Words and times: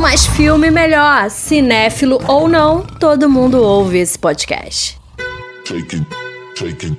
Quanto 0.00 0.12
mais 0.12 0.26
filme, 0.28 0.70
melhor. 0.70 1.28
Cinéfilo 1.28 2.24
ou 2.26 2.48
não, 2.48 2.80
todo 2.80 3.28
mundo 3.28 3.62
ouve 3.62 3.98
esse 3.98 4.18
podcast. 4.18 4.98
Taking, 5.66 6.06
taking, 6.54 6.96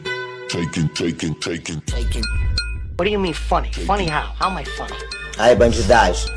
taking, 0.48 0.88
taking, 0.90 1.34
taking, 1.34 1.82
taking. 1.82 2.22
What 3.00 3.06
do 3.06 3.10
you 3.10 3.20
mean 3.20 3.34
funny? 3.34 3.72
Funny 3.88 4.08
how? 4.08 4.36
How 4.40 4.52
am 4.52 4.60
I 4.60 4.66
funny? 4.78 4.96
Aí, 5.40 5.56
bandidagem. 5.56 6.32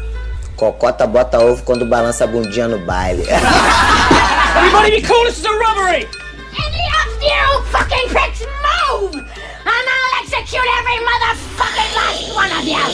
Cocota 0.57 1.07
bota 1.07 1.39
ovo 1.39 1.63
quando 1.65 1.85
balança 1.85 2.25
a 2.25 2.27
bundinha 2.27 2.67
no 2.67 2.79
baile. 2.79 3.25
Everybody 4.57 5.03
be 5.03 5.07
cool, 5.07 5.23
this 5.25 5.39
is 5.39 5.45
a 5.45 5.53
robbery! 5.53 6.09
Any 6.57 6.85
of 6.97 7.23
you 7.23 7.63
fucking 7.73 8.09
pricks 8.09 8.41
move! 8.41 9.17
And 9.17 9.27
I'll 9.67 10.23
execute 10.23 10.65
every 10.79 10.99
motherfucking 11.05 11.95
last 11.95 12.35
one 12.35 12.53
of 12.53 12.65
you! 12.65 12.85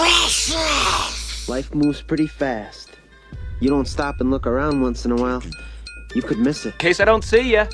Restless! 0.00 1.19
Life 1.50 1.74
moves 1.74 2.00
pretty 2.00 2.28
fast. 2.28 2.90
You 3.58 3.70
don't 3.70 3.88
stop 3.88 4.20
and 4.20 4.30
look 4.30 4.46
around 4.46 4.80
once 4.82 5.04
in 5.04 5.10
a 5.10 5.16
while, 5.16 5.42
you 6.14 6.22
could 6.22 6.38
miss 6.38 6.64
it. 6.64 6.74
In 6.74 6.78
case 6.78 7.00
I 7.00 7.04
don't 7.04 7.24
see 7.24 7.42
ya, 7.54 7.66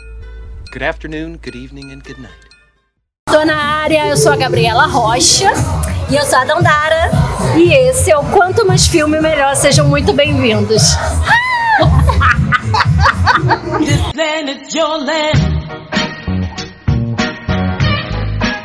good 0.72 0.80
afternoon, 0.80 1.36
good 1.42 1.54
evening, 1.54 1.92
and 1.92 2.02
good 2.02 2.16
night. 2.16 2.32
Tô 3.28 3.44
na 3.44 3.54
área, 3.54 4.08
eu 4.08 4.16
sou 4.16 4.32
a 4.32 4.36
Gabriela 4.36 4.86
Rocha. 4.86 5.52
E 6.10 6.16
eu 6.16 6.24
sou 6.24 6.38
a 6.38 6.46
Dandara. 6.46 7.10
E 7.54 7.70
esse 7.90 8.10
é 8.10 8.16
o 8.16 8.24
Quanto 8.30 8.66
Mais 8.66 8.86
Filme 8.88 9.20
Melhor. 9.20 9.54
Sejam 9.54 9.86
muito 9.86 10.14
bem-vindos. 10.14 10.82
This 13.84 14.14
land 14.14 14.52
is 14.52 14.74
your 14.74 15.04
land. 15.04 15.66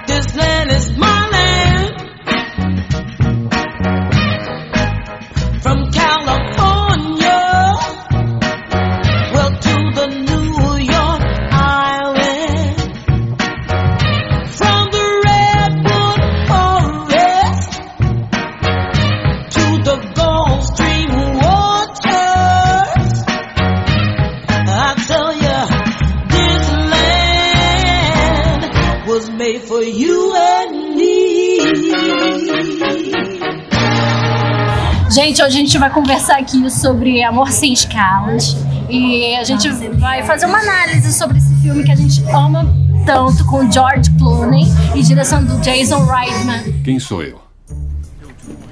This 0.07 0.35
land 0.37 0.71
is 0.71 0.89
my 0.98 1.20
Gente, 35.12 35.43
hoje 35.43 35.57
a 35.57 35.59
gente 35.59 35.77
vai 35.77 35.90
conversar 35.90 36.37
aqui 36.37 36.71
sobre 36.71 37.21
Amor 37.21 37.51
Sem 37.51 37.73
Escalas. 37.73 38.55
E 38.90 39.35
a 39.35 39.43
gente 39.43 39.67
vai 39.99 40.23
fazer 40.23 40.45
uma 40.45 40.59
análise 40.59 41.12
sobre 41.12 41.37
esse 41.37 41.54
filme 41.55 41.84
que 41.84 41.91
a 41.91 41.95
gente 41.98 42.23
ama 42.29 42.73
tanto, 43.05 43.43
com 43.45 43.70
George 43.70 44.09
Clooney 44.17 44.63
e 44.95 45.04
direção 45.04 45.43
do 45.43 45.57
Jason 45.57 46.05
Reitman. 46.05 46.82
Quem 46.82 46.98
sou 46.98 47.21
eu? 47.23 47.41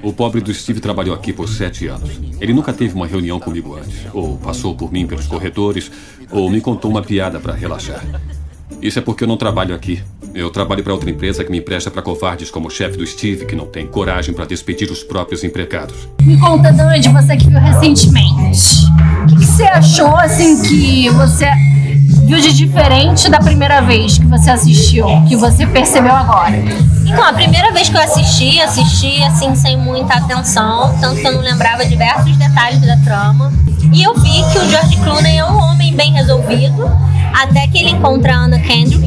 O 0.02 0.14
pobre 0.14 0.40
do 0.40 0.54
Steve 0.54 0.80
trabalhou 0.80 1.14
aqui 1.14 1.30
por 1.30 1.46
sete 1.46 1.86
anos. 1.88 2.18
Ele 2.40 2.54
nunca 2.54 2.72
teve 2.72 2.94
uma 2.94 3.06
reunião 3.06 3.38
comigo 3.38 3.76
antes, 3.76 4.06
ou 4.14 4.38
passou 4.38 4.74
por 4.74 4.90
mim 4.90 5.06
pelos 5.06 5.26
corredores, 5.26 5.92
ou 6.30 6.48
me 6.48 6.62
contou 6.62 6.90
uma 6.90 7.02
piada 7.02 7.38
para 7.38 7.52
relaxar. 7.52 8.02
Isso 8.80 8.98
é 8.98 9.02
porque 9.02 9.24
eu 9.24 9.28
não 9.28 9.36
trabalho 9.36 9.74
aqui. 9.74 10.02
Eu 10.32 10.48
trabalho 10.50 10.82
para 10.82 10.92
outra 10.92 11.10
empresa 11.10 11.42
que 11.42 11.50
me 11.50 11.58
empresta 11.58 11.90
para 11.90 12.02
covardes 12.02 12.50
como 12.50 12.68
o 12.68 12.70
chefe 12.70 12.96
do 12.96 13.06
Steve, 13.06 13.46
que 13.46 13.56
não 13.56 13.66
tem 13.66 13.86
coragem 13.86 14.32
para 14.32 14.44
despedir 14.44 14.90
os 14.90 15.02
próprios 15.02 15.42
empregados. 15.42 16.08
Me 16.22 16.38
conta, 16.38 16.72
Dante, 16.72 17.08
você 17.08 17.36
que 17.36 17.48
viu 17.48 17.58
recentemente. 17.58 18.86
O 19.24 19.26
que, 19.26 19.36
que 19.36 19.44
você 19.44 19.64
achou, 19.64 20.14
assim, 20.16 20.62
que 20.62 21.08
você 21.10 21.46
viu 22.26 22.40
de 22.40 22.52
diferente 22.52 23.28
da 23.28 23.38
primeira 23.40 23.80
vez 23.80 24.18
que 24.18 24.26
você 24.26 24.50
assistiu, 24.50 25.06
que 25.28 25.34
você 25.34 25.66
percebeu 25.66 26.12
agora? 26.12 26.56
Então, 27.04 27.24
a 27.24 27.32
primeira 27.32 27.72
vez 27.72 27.88
que 27.88 27.96
eu 27.96 28.00
assisti, 28.00 28.60
assisti 28.60 29.20
assim 29.24 29.54
sem 29.56 29.76
muita 29.76 30.14
atenção, 30.14 30.96
tanto 31.00 31.20
que 31.20 31.26
eu 31.26 31.32
não 31.32 31.40
lembrava 31.40 31.84
diversos 31.84 32.36
detalhes 32.36 32.80
da 32.82 32.96
trama. 32.98 33.52
E 33.92 34.04
eu 34.04 34.14
vi 34.14 34.44
que 34.52 34.58
o 34.58 34.70
George 34.70 34.96
Clooney 34.98 35.38
é 35.38 35.44
um 35.44 35.56
homem 35.56 35.92
bem 35.96 36.12
resolvido, 36.12 36.88
até 37.34 37.66
que 37.66 37.78
ele 37.78 37.90
encontra 37.90 38.34
a 38.34 38.38
Anna 38.44 38.58
Kendrick, 38.60 39.06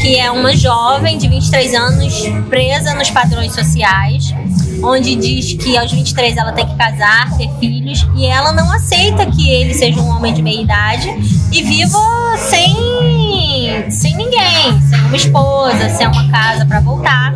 que 0.00 0.16
é 0.18 0.30
uma 0.30 0.54
jovem 0.56 1.18
de 1.18 1.28
23 1.28 1.74
anos 1.74 2.22
presa 2.48 2.94
nos 2.94 3.10
padrões 3.10 3.54
sociais, 3.54 4.34
onde 4.82 5.14
diz 5.14 5.52
que 5.54 5.76
aos 5.76 5.92
23 5.92 6.36
ela 6.36 6.52
tem 6.52 6.66
que 6.66 6.74
casar, 6.76 7.36
ter 7.36 7.48
filhos, 7.60 8.06
e 8.16 8.26
ela 8.26 8.52
não 8.52 8.70
aceita 8.72 9.26
que 9.26 9.50
ele 9.50 9.74
seja 9.74 10.00
um 10.00 10.08
homem 10.08 10.34
de 10.34 10.42
meia 10.42 10.60
idade 10.60 11.08
e 11.52 11.62
viva 11.62 11.98
sem, 12.36 13.90
sem 13.90 14.16
ninguém, 14.16 14.80
sem 14.88 15.00
uma 15.00 15.16
esposa, 15.16 15.88
sem 15.88 16.06
uma 16.06 16.28
casa 16.30 16.66
para 16.66 16.80
voltar. 16.80 17.32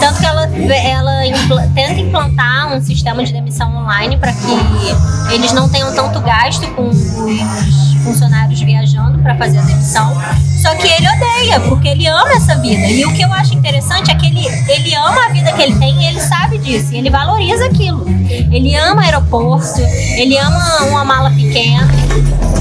Tanto 0.00 0.20
que 0.20 0.26
ela, 0.26 0.46
ela 0.72 1.26
impl 1.26 1.54
tenta 1.74 2.00
implantar 2.00 2.72
um 2.72 2.80
sistema 2.80 3.24
de 3.24 3.32
demissão 3.32 3.76
online 3.76 4.16
para 4.16 4.32
que 4.32 5.34
eles 5.34 5.52
não 5.52 5.68
tenham 5.68 5.92
tanto 5.94 6.20
gasto 6.20 6.66
com 6.74 6.88
os 6.88 7.97
funcionários 8.08 8.60
viajando 8.60 9.18
para 9.18 9.36
fazer 9.36 9.58
a 9.58 9.62
demissão. 9.62 10.16
Só 10.62 10.74
que 10.74 10.86
ele 10.86 11.06
odeia, 11.08 11.60
porque 11.60 11.88
ele 11.88 12.06
ama 12.06 12.32
essa 12.32 12.54
vida. 12.56 12.86
E 12.86 13.04
o 13.04 13.12
que 13.12 13.22
eu 13.22 13.32
acho 13.32 13.54
interessante 13.54 14.10
é 14.10 14.14
que 14.14 14.26
ele, 14.26 14.44
ele 14.68 14.94
ama 14.94 15.26
a 15.26 15.28
vida 15.28 15.52
que 15.52 15.62
ele 15.62 15.76
tem 15.76 16.02
e 16.02 16.06
ele 16.06 16.20
sabe 16.20 16.58
disso. 16.58 16.94
Ele 16.94 17.10
valoriza 17.10 17.66
aquilo. 17.66 18.06
Ele 18.28 18.74
ama 18.76 19.02
aeroporto, 19.02 19.80
ele 20.16 20.36
ama 20.38 20.84
uma 20.88 21.04
mala 21.04 21.30
pequena. 21.30 21.88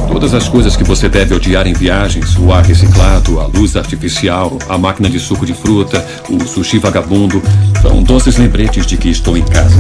Todas 0.08 0.34
as 0.34 0.48
coisas 0.48 0.76
que 0.76 0.84
você 0.84 1.10
deve 1.10 1.34
odiar 1.34 1.68
em 1.68 1.74
viagens, 1.74 2.38
o 2.38 2.52
ar 2.54 2.64
reciclado, 2.64 3.40
a 3.40 3.46
luz 3.46 3.76
artificial, 3.76 4.58
a 4.70 4.78
máquina 4.78 5.10
de 5.10 5.20
suco 5.20 5.46
de 5.46 5.54
fruta, 5.54 6.06
o 6.30 6.46
sushi 6.46 6.80
vagabundo, 6.80 7.42
são 7.82 8.02
doces 8.04 8.38
lembretes 8.38 8.86
de 8.86 8.98
que 8.98 9.10
estou 9.10 9.38
em 9.38 9.44
casa. 9.44 9.76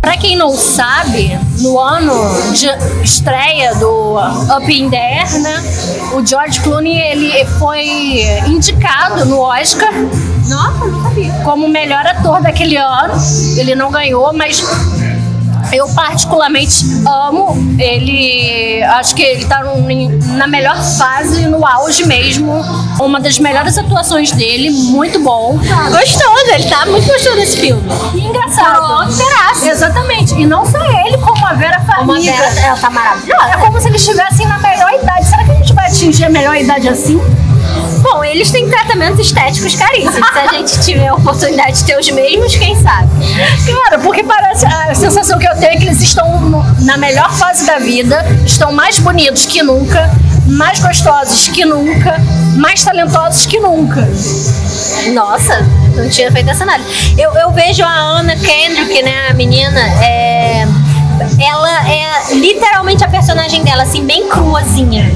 Pra 0.00 0.16
quem 0.16 0.36
não 0.36 0.56
sabe, 0.56 1.38
no 1.58 1.78
ano 1.78 2.12
de 2.52 2.68
estreia 3.02 3.74
do 3.74 4.16
Up 4.56 4.72
in 4.72 4.88
the 4.88 4.96
Air, 4.96 5.40
né, 5.40 5.62
o 6.14 6.24
George 6.24 6.60
Clooney 6.60 6.98
ele 6.98 7.44
foi 7.58 8.22
indicado 8.46 9.24
no 9.26 9.40
Oscar. 9.40 9.92
Nossa, 10.48 10.86
não 10.86 11.02
sabia. 11.02 11.32
Como 11.44 11.68
melhor 11.68 12.06
ator 12.06 12.40
daquele 12.40 12.76
ano. 12.76 13.14
Ele 13.56 13.74
não 13.74 13.90
ganhou, 13.90 14.32
mas 14.32 14.62
eu 15.72 15.88
particularmente 15.88 16.84
amo 17.06 17.56
ele. 17.78 18.82
Acho 18.84 19.14
que 19.14 19.22
ele 19.22 19.44
tá 19.44 19.62
na 20.36 20.46
melhor 20.46 20.76
fase, 20.96 21.46
no 21.46 21.66
auge 21.66 22.04
mesmo. 22.06 22.52
Uma 23.00 23.20
das 23.20 23.38
melhores 23.38 23.76
atuações 23.78 24.30
dele, 24.32 24.70
muito 24.70 25.20
bom. 25.20 25.58
Gostoso, 25.58 26.50
ele 26.52 26.64
tá 26.64 26.86
muito 26.86 27.06
gostoso 27.06 27.36
desse 27.36 27.58
filme. 27.58 27.82
E 28.14 28.20
engraçado. 28.20 28.80
Oh, 28.80 29.66
Exatamente. 29.66 30.34
E 30.34 30.46
não 30.46 30.64
só 30.64 30.78
ele, 31.06 31.18
como 31.18 31.46
a 31.46 31.54
Vera 31.54 31.80
Farmiga. 31.80 32.32
Vera, 32.32 32.60
ela 32.60 32.76
tá 32.76 32.90
maravilhosa. 32.90 33.48
É 33.50 33.56
como 33.56 33.80
se 33.80 33.88
eles 33.88 34.00
estivessem 34.00 34.46
na 34.46 34.58
melhor 34.58 34.92
idade. 34.92 35.26
Será 35.26 35.44
que 35.44 35.50
a 35.52 35.54
gente 35.54 35.72
vai 35.72 35.86
atingir 35.86 36.24
a 36.24 36.30
melhor 36.30 36.56
idade 36.56 36.88
assim? 36.88 37.20
Bom, 38.00 38.22
eles 38.22 38.50
têm 38.50 38.68
tratamentos 38.68 39.20
estéticos 39.20 39.74
caríssimos. 39.74 40.28
Se 40.28 40.38
a 40.38 40.46
gente 40.48 40.80
tiver 40.80 41.08
a 41.08 41.14
oportunidade 41.14 41.78
de 41.78 41.84
ter 41.84 41.98
os 41.98 42.10
mesmos, 42.10 42.56
quem 42.56 42.80
sabe? 42.80 43.08
Claro, 43.66 44.02
porque 44.02 44.22
parece 44.22 44.66
a 44.66 44.94
sensação 44.94 45.38
que 45.38 45.46
eu 45.46 45.54
tenho 45.56 45.72
é 45.72 45.76
que 45.76 45.84
eles 45.84 46.00
estão 46.00 46.64
na 46.80 46.96
melhor 46.96 47.32
fase 47.32 47.66
da 47.66 47.78
vida, 47.78 48.24
estão 48.44 48.72
mais 48.72 48.98
bonitos 48.98 49.46
que 49.46 49.62
nunca, 49.62 50.10
mais 50.46 50.80
gostosos 50.80 51.48
que 51.48 51.64
nunca, 51.64 52.20
mais 52.56 52.82
talentosos 52.82 53.46
que 53.46 53.58
nunca. 53.58 54.08
Nossa, 55.12 55.66
não 55.94 56.08
tinha 56.08 56.30
feito 56.30 56.50
essa 56.50 56.64
análise. 56.64 57.14
Eu, 57.18 57.32
eu 57.34 57.50
vejo 57.50 57.82
a 57.84 58.18
Anna 58.18 58.36
Kendrick, 58.36 59.02
né, 59.02 59.28
a 59.28 59.34
menina, 59.34 59.80
é, 60.02 60.66
ela 61.40 61.90
é 61.90 62.34
literalmente 62.34 63.04
a 63.04 63.08
personagem 63.08 63.64
dela, 63.64 63.82
assim, 63.82 64.04
bem 64.04 64.28
cruazinha 64.28 65.10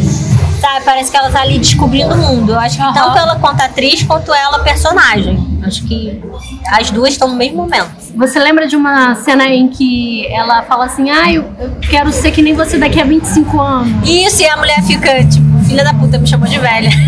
sabe? 0.62 0.84
Parece 0.84 1.10
que 1.10 1.16
ela 1.16 1.28
tá 1.28 1.40
ali 1.42 1.58
descobrindo 1.58 2.14
o 2.14 2.18
mundo. 2.18 2.52
Eu 2.52 2.60
acho 2.60 2.76
que 2.76 2.82
uhum. 2.82 2.92
tanto 2.92 3.18
ela 3.18 3.36
quanto 3.36 3.60
atriz, 3.60 4.02
quanto 4.04 4.32
ela 4.32 4.60
personagem. 4.60 5.60
Acho 5.62 5.82
que 5.84 6.22
as 6.68 6.90
duas 6.90 7.10
estão 7.10 7.28
no 7.28 7.34
mesmo 7.34 7.56
momento. 7.56 7.90
Você 8.14 8.38
lembra 8.38 8.66
de 8.68 8.76
uma 8.76 9.14
cena 9.16 9.48
em 9.48 9.68
que 9.68 10.26
ela 10.32 10.62
fala 10.62 10.84
assim: 10.86 11.10
Ah, 11.10 11.32
eu, 11.32 11.52
eu 11.58 11.76
quero 11.80 12.12
ser 12.12 12.30
que 12.30 12.40
nem 12.40 12.54
você 12.54 12.78
daqui 12.78 13.00
a 13.00 13.04
25 13.04 13.60
anos? 13.60 14.08
Isso, 14.08 14.42
e 14.42 14.48
a 14.48 14.56
mulher 14.56 14.82
fica 14.82 15.24
tipo, 15.24 15.64
filha 15.64 15.82
da 15.84 15.92
puta, 15.94 16.18
me 16.18 16.26
chamou 16.26 16.48
de 16.48 16.58
velha. 16.58 16.90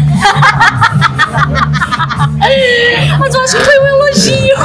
Mas 3.18 3.34
eu 3.34 3.40
acho 3.40 3.56
que 3.56 3.64
foi 3.64 3.78
um 3.78 3.86
elogio. 3.86 4.56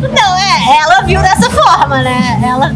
Não, 0.00 0.36
é, 0.36 0.78
ela 0.82 1.02
viu 1.02 1.20
dessa 1.20 1.48
forma, 1.50 2.02
né? 2.02 2.40
Ela 2.42 2.74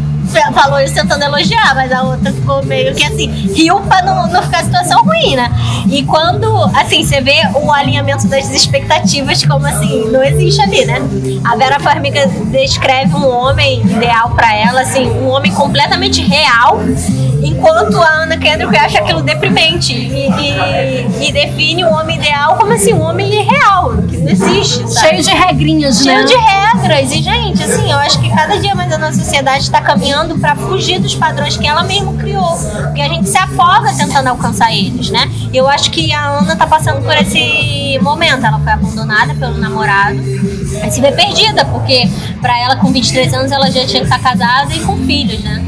falou 0.53 0.79
isso 0.79 0.93
tentando 0.93 1.23
elogiar, 1.23 1.75
mas 1.75 1.91
a 1.91 2.03
outra 2.03 2.31
ficou 2.31 2.63
meio 2.63 2.93
que 2.93 3.03
assim, 3.03 3.27
riu 3.53 3.79
pra 3.81 4.01
não, 4.01 4.27
não 4.27 4.41
ficar 4.43 4.63
situação 4.63 5.03
ruim, 5.03 5.35
né? 5.35 5.49
E 5.89 6.03
quando, 6.03 6.63
assim, 6.75 7.03
você 7.03 7.21
vê 7.21 7.41
o 7.55 7.71
alinhamento 7.71 8.27
das 8.27 8.51
expectativas, 8.51 9.43
como 9.43 9.65
assim, 9.65 10.09
não 10.11 10.23
existe 10.23 10.61
ali, 10.61 10.85
né? 10.85 10.99
A 11.43 11.55
Vera 11.55 11.79
Farmiga 11.79 12.27
descreve 12.51 13.15
um 13.15 13.27
homem 13.27 13.81
ideal 13.81 14.31
pra 14.31 14.55
ela, 14.55 14.81
assim, 14.81 15.09
um 15.09 15.29
homem 15.29 15.51
completamente 15.51 16.21
real, 16.21 16.79
enquanto 17.43 17.97
a 18.01 18.07
Ana 18.23 18.37
Kendrick 18.37 18.75
acha 18.77 18.99
aquilo 18.99 19.21
deprimente 19.21 19.93
e, 19.93 20.29
e, 20.29 21.27
e 21.27 21.31
define 21.31 21.83
o 21.83 21.89
homem 21.89 22.17
ideal 22.17 22.55
como 22.57 22.73
assim, 22.73 22.93
um 22.93 23.01
homem 23.01 23.31
irreal, 23.33 23.93
que 24.07 24.17
não 24.17 24.29
existe, 24.29 24.87
sabe? 24.91 25.09
Cheio 25.09 25.23
de 25.23 25.31
regrinhas, 25.31 26.03
Cheio 26.03 26.19
né? 26.19 26.25
de 26.25 26.35
regras. 26.35 27.11
E, 27.11 27.21
gente, 27.21 27.63
assim, 27.63 27.91
eu 27.91 27.97
acho 27.97 28.19
que 28.19 28.29
cada 28.29 28.57
dia 28.59 28.75
mais 28.75 28.91
a 28.91 28.97
nossa 28.97 29.17
sociedade 29.17 29.63
está 29.63 29.81
caminhando 29.81 30.37
para 30.37 30.55
fugir 30.55 30.99
dos 30.99 31.15
padrões 31.15 31.57
que 31.57 31.67
ela 31.67 31.83
mesma 31.83 32.13
criou. 32.13 32.57
Porque 32.83 33.01
a 33.01 33.07
gente 33.07 33.29
se 33.29 33.37
afoga 33.37 33.93
tentando 33.97 34.27
alcançar 34.27 34.71
eles, 34.73 35.09
né? 35.09 35.29
E 35.51 35.57
eu 35.57 35.67
acho 35.67 35.89
que 35.91 36.11
a 36.13 36.37
Ana 36.37 36.55
tá 36.55 36.67
passando 36.67 37.01
por 37.03 37.15
esse 37.15 37.97
momento. 38.01 38.45
Ela 38.45 38.59
foi 38.59 38.73
abandonada 38.73 39.33
pelo 39.33 39.57
namorado. 39.57 40.19
Aí 40.81 40.91
se 40.91 41.01
vê 41.01 41.11
perdida, 41.11 41.65
porque 41.65 42.09
para 42.41 42.59
ela, 42.59 42.75
com 42.75 42.91
23 42.91 43.33
anos, 43.33 43.51
ela 43.51 43.71
já 43.71 43.85
tinha 43.85 44.01
que 44.01 44.13
estar 44.13 44.19
casada 44.19 44.73
e 44.73 44.79
com 44.81 44.97
filhos, 45.05 45.39
né? 45.43 45.63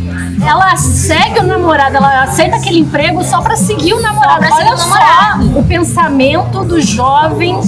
Ela 0.46 0.76
segue 0.76 1.40
o 1.40 1.44
namorado, 1.44 1.96
ela 1.98 2.24
aceita 2.24 2.56
aquele 2.58 2.80
emprego 2.80 3.24
só 3.24 3.42
pra 3.42 3.56
seguir 3.56 3.94
o 3.94 4.02
namorado. 4.02 4.44
seguir 4.44 4.54
Olha 4.56 4.74
o 4.74 4.78
só, 4.78 4.86
namorado. 4.90 5.60
o 5.60 5.64
pensamento 5.64 6.64
do 6.64 6.82
jovem, 6.82 7.60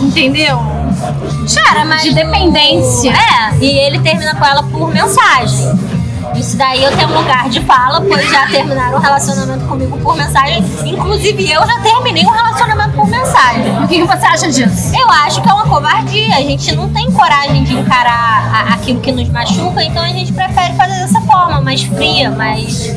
entendeu? 0.00 0.58
Cara, 1.54 1.84
mas. 1.84 2.02
De 2.02 2.14
dependência. 2.14 3.10
É, 3.10 3.56
e 3.58 3.66
ele 3.78 3.98
termina 4.00 4.34
com 4.34 4.44
ela 4.44 4.62
por 4.64 4.92
mensagem. 4.92 5.94
Isso 6.36 6.56
daí 6.56 6.82
eu 6.82 6.90
tenho 6.96 7.10
um 7.10 7.18
lugar 7.18 7.48
de 7.48 7.60
fala, 7.60 8.00
pois 8.00 8.28
já 8.28 8.46
terminaram 8.48 8.98
um 8.98 9.00
relacionamento 9.00 9.64
comigo 9.66 9.96
por 9.98 10.16
mensagem. 10.16 10.64
Inclusive, 10.84 11.48
eu 11.48 11.64
já 11.64 11.78
terminei 11.80 12.24
um 12.24 12.30
relacionamento 12.30 12.90
por 12.96 13.06
mensagem. 13.06 13.62
O 13.84 13.86
que, 13.86 13.98
que 14.00 14.04
você 14.04 14.26
acha 14.26 14.50
disso? 14.50 14.92
Eu 14.98 15.08
acho 15.10 15.40
que 15.40 15.48
é 15.48 15.52
uma 15.52 15.64
covardia. 15.64 16.34
A 16.36 16.40
gente 16.40 16.74
não 16.74 16.88
tem 16.88 17.08
coragem 17.12 17.62
de 17.62 17.74
encarar 17.78 18.50
a- 18.52 18.74
aquilo 18.74 19.00
que 19.00 19.12
nos 19.12 19.28
machuca, 19.28 19.84
então 19.84 20.02
a 20.02 20.08
gente 20.08 20.32
prefere 20.32 20.74
fazer 20.74 20.94
dessa 21.02 21.20
forma, 21.34 21.60
mais 21.60 21.82
fria, 21.82 22.30
mais. 22.30 22.94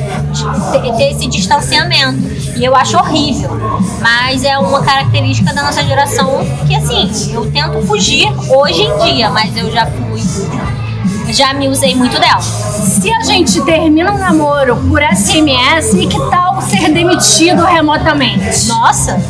ter, 0.96 1.10
esse 1.10 1.26
distanciamento. 1.26 2.18
E 2.56 2.64
eu 2.64 2.74
acho 2.74 2.96
horrível. 2.96 3.50
Mas 4.00 4.44
é 4.44 4.56
uma 4.58 4.80
característica 4.82 5.52
da 5.52 5.62
nossa 5.62 5.82
geração 5.84 6.38
que, 6.66 6.74
assim, 6.74 7.10
eu 7.32 7.50
tento 7.50 7.84
fugir 7.86 8.28
hoje 8.50 8.82
em 8.82 8.98
dia, 9.04 9.30
mas 9.30 9.56
eu 9.56 9.70
já 9.72 9.86
fui. 9.86 10.22
Já 11.32 11.52
me 11.52 11.68
usei 11.68 11.94
muito 11.94 12.18
dela. 12.18 12.40
Se 12.40 13.12
a 13.12 13.22
gente 13.22 13.60
termina 13.62 14.12
um 14.12 14.18
namoro 14.18 14.76
por 14.88 15.02
SMS, 15.02 15.92
e 15.94 16.06
que 16.06 16.18
tal 16.30 16.60
ser 16.62 16.90
demitido 16.90 17.64
remotamente? 17.64 18.66
Nossa, 18.66 19.20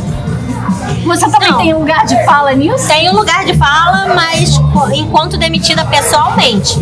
Você 1.04 1.28
também 1.30 1.50
Não. 1.50 1.58
tem 1.58 1.74
um 1.74 1.78
lugar 1.80 2.06
de 2.06 2.24
fala 2.24 2.52
nisso? 2.54 2.86
tem 2.86 3.10
um 3.10 3.14
lugar 3.14 3.44
de 3.44 3.54
fala, 3.56 4.14
mas 4.14 4.60
enquanto 4.94 5.36
demitida 5.36 5.84
pessoalmente. 5.86 6.78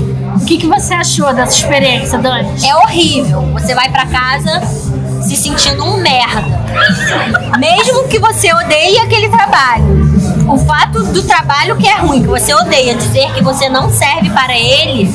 O 0.46 0.48
que, 0.48 0.58
que 0.58 0.66
você 0.68 0.94
achou 0.94 1.34
dessa 1.34 1.56
experiência, 1.56 2.20
Dani? 2.20 2.48
É 2.64 2.72
horrível. 2.76 3.42
Você 3.54 3.74
vai 3.74 3.90
pra 3.90 4.06
casa 4.06 4.60
se 5.20 5.34
sentindo 5.34 5.84
um 5.84 5.96
merda. 5.96 6.40
Mesmo 7.58 8.06
que 8.06 8.20
você 8.20 8.54
odeie 8.54 8.96
aquele 9.00 9.28
trabalho. 9.28 10.08
O 10.48 10.56
fato 10.56 11.02
do 11.02 11.20
trabalho 11.24 11.76
que 11.76 11.88
é 11.88 11.96
ruim, 11.98 12.22
que 12.22 12.28
você 12.28 12.54
odeia, 12.54 12.94
dizer 12.94 13.32
que 13.34 13.42
você 13.42 13.68
não 13.68 13.90
serve 13.90 14.30
para 14.30 14.56
ele, 14.56 15.12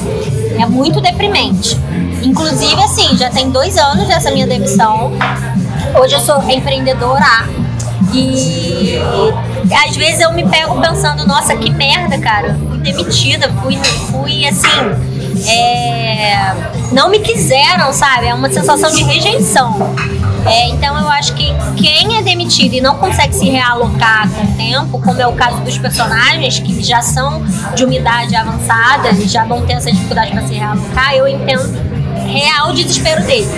é 0.59 0.65
muito 0.65 0.99
deprimente. 0.99 1.79
Inclusive, 2.21 2.83
assim, 2.83 3.15
já 3.15 3.29
tem 3.29 3.49
dois 3.51 3.77
anos 3.77 4.09
dessa 4.09 4.31
minha 4.31 4.45
demissão. 4.45 5.13
Hoje 5.97 6.13
eu 6.13 6.19
sou 6.19 6.43
empreendedora 6.51 7.47
e 8.13 8.99
às 9.87 9.95
vezes 9.95 10.19
eu 10.19 10.33
me 10.33 10.45
pego 10.45 10.77
pensando, 10.81 11.25
nossa, 11.25 11.55
que 11.55 11.71
merda, 11.71 12.17
cara. 12.17 12.57
Fui 12.67 12.79
demitida, 12.79 13.49
fui, 13.61 13.77
fui 14.11 14.45
assim. 14.45 15.20
É, 15.47 16.53
não 16.91 17.09
me 17.09 17.19
quiseram, 17.19 17.91
sabe? 17.93 18.27
É 18.27 18.33
uma 18.33 18.49
sensação 18.49 18.91
de 18.91 19.03
rejeição. 19.03 19.93
É, 20.45 20.69
então 20.69 20.97
eu 20.97 21.07
acho 21.07 21.33
que 21.33 21.53
quem 21.75 22.17
é 22.17 22.21
demitido 22.21 22.73
e 22.73 22.81
não 22.81 22.97
consegue 22.97 23.35
se 23.35 23.47
realocar 23.49 24.27
com 24.29 24.43
o 24.43 24.55
tempo, 24.55 24.99
como 24.99 25.21
é 25.21 25.27
o 25.27 25.33
caso 25.33 25.57
dos 25.61 25.77
personagens 25.77 26.59
que 26.59 26.83
já 26.83 27.01
são 27.01 27.43
de 27.75 27.85
uma 27.85 27.93
idade 27.93 28.35
avançada 28.35 29.11
e 29.11 29.27
já 29.27 29.45
vão 29.45 29.65
ter 29.65 29.73
essa 29.73 29.91
dificuldade 29.91 30.31
para 30.31 30.47
se 30.47 30.55
realocar, 30.55 31.13
eu 31.13 31.27
entendo 31.27 31.91
real 32.31 32.73
desespero 32.73 33.23
deles. 33.25 33.49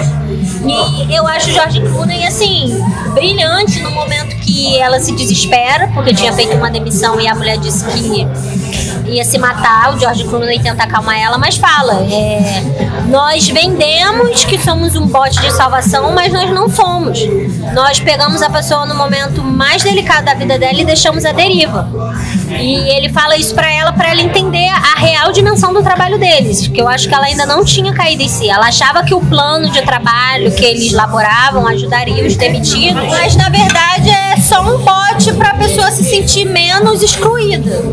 E 0.65 1.13
eu 1.13 1.27
acho 1.27 1.49
o 1.49 1.53
George 1.53 1.81
Clooney, 1.81 2.25
assim, 2.25 2.83
brilhante 3.13 3.79
no 3.81 3.91
momento 3.91 4.35
que 4.37 4.77
ela 4.77 4.99
se 4.99 5.11
desespera, 5.13 5.89
porque 5.93 6.13
tinha 6.13 6.33
feito 6.33 6.55
uma 6.55 6.71
demissão 6.71 7.19
e 7.19 7.27
a 7.27 7.35
mulher 7.35 7.57
disse 7.57 7.85
que 7.85 8.27
ia 9.13 9.23
se 9.23 9.37
matar. 9.37 9.93
O 9.93 9.99
George 9.99 10.23
Clooney 10.25 10.59
tenta 10.59 10.83
acalmar 10.83 11.19
ela, 11.19 11.37
mas 11.37 11.55
fala: 11.55 12.05
é, 12.09 12.63
Nós 13.07 13.47
vendemos 13.47 14.43
que 14.45 14.57
somos 14.57 14.95
um 14.95 15.07
bote 15.07 15.39
de 15.41 15.51
salvação, 15.51 16.11
mas 16.13 16.33
nós 16.33 16.49
não 16.51 16.69
somos. 16.69 17.19
Nós 17.73 17.99
pegamos 17.99 18.41
a 18.41 18.49
pessoa 18.49 18.85
no 18.85 18.95
momento 18.95 19.43
mais 19.43 19.83
delicado 19.83 20.25
da 20.25 20.33
vida 20.33 20.57
dela 20.57 20.79
e 20.79 20.85
deixamos 20.85 21.25
a 21.25 21.31
deriva. 21.31 21.89
E 22.49 22.89
ele 22.95 23.09
fala 23.09 23.35
isso 23.35 23.53
pra 23.53 23.71
ela, 23.71 23.91
pra 23.91 24.09
ela 24.11 24.21
entender 24.21 24.69
a 24.69 24.99
real 24.99 25.31
dimensão 25.31 25.73
do 25.73 25.81
trabalho 25.81 26.17
deles, 26.17 26.67
que 26.67 26.81
eu 26.81 26.87
acho 26.87 27.07
que 27.07 27.13
ela 27.13 27.25
ainda 27.25 27.45
não 27.45 27.63
tinha 27.63 27.93
caído 27.93 28.21
em 28.21 28.27
si. 28.29 28.49
Ela 28.49 28.67
achava 28.67 29.03
que 29.03 29.13
o 29.13 29.21
plano 29.21 29.69
de 29.69 29.81
trabalho 29.81 30.51
que 30.51 30.63
eles 30.63 30.91
elaboravam 30.91 31.67
ajudaria 31.67 32.25
os 32.25 32.35
demitidos, 32.35 33.03
mas 33.09 33.35
na 33.35 33.49
verdade 33.49 34.09
é 34.09 34.37
só 34.37 34.61
um 34.61 34.77
bote 34.79 35.33
pra 35.33 35.53
pessoa 35.55 35.89
se 35.91 36.03
sentir 36.03 36.45
menos 36.45 37.01
excluída. 37.01 37.83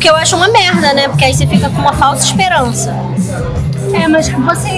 Que 0.00 0.08
eu 0.08 0.16
acho 0.16 0.34
uma 0.34 0.48
merda, 0.48 0.94
né? 0.94 1.08
Porque 1.08 1.24
aí 1.24 1.34
você 1.34 1.46
fica 1.46 1.68
com 1.68 1.80
uma 1.80 1.92
falsa 1.92 2.24
esperança. 2.24 2.94
É, 3.92 4.08
mas 4.08 4.28
você. 4.28 4.70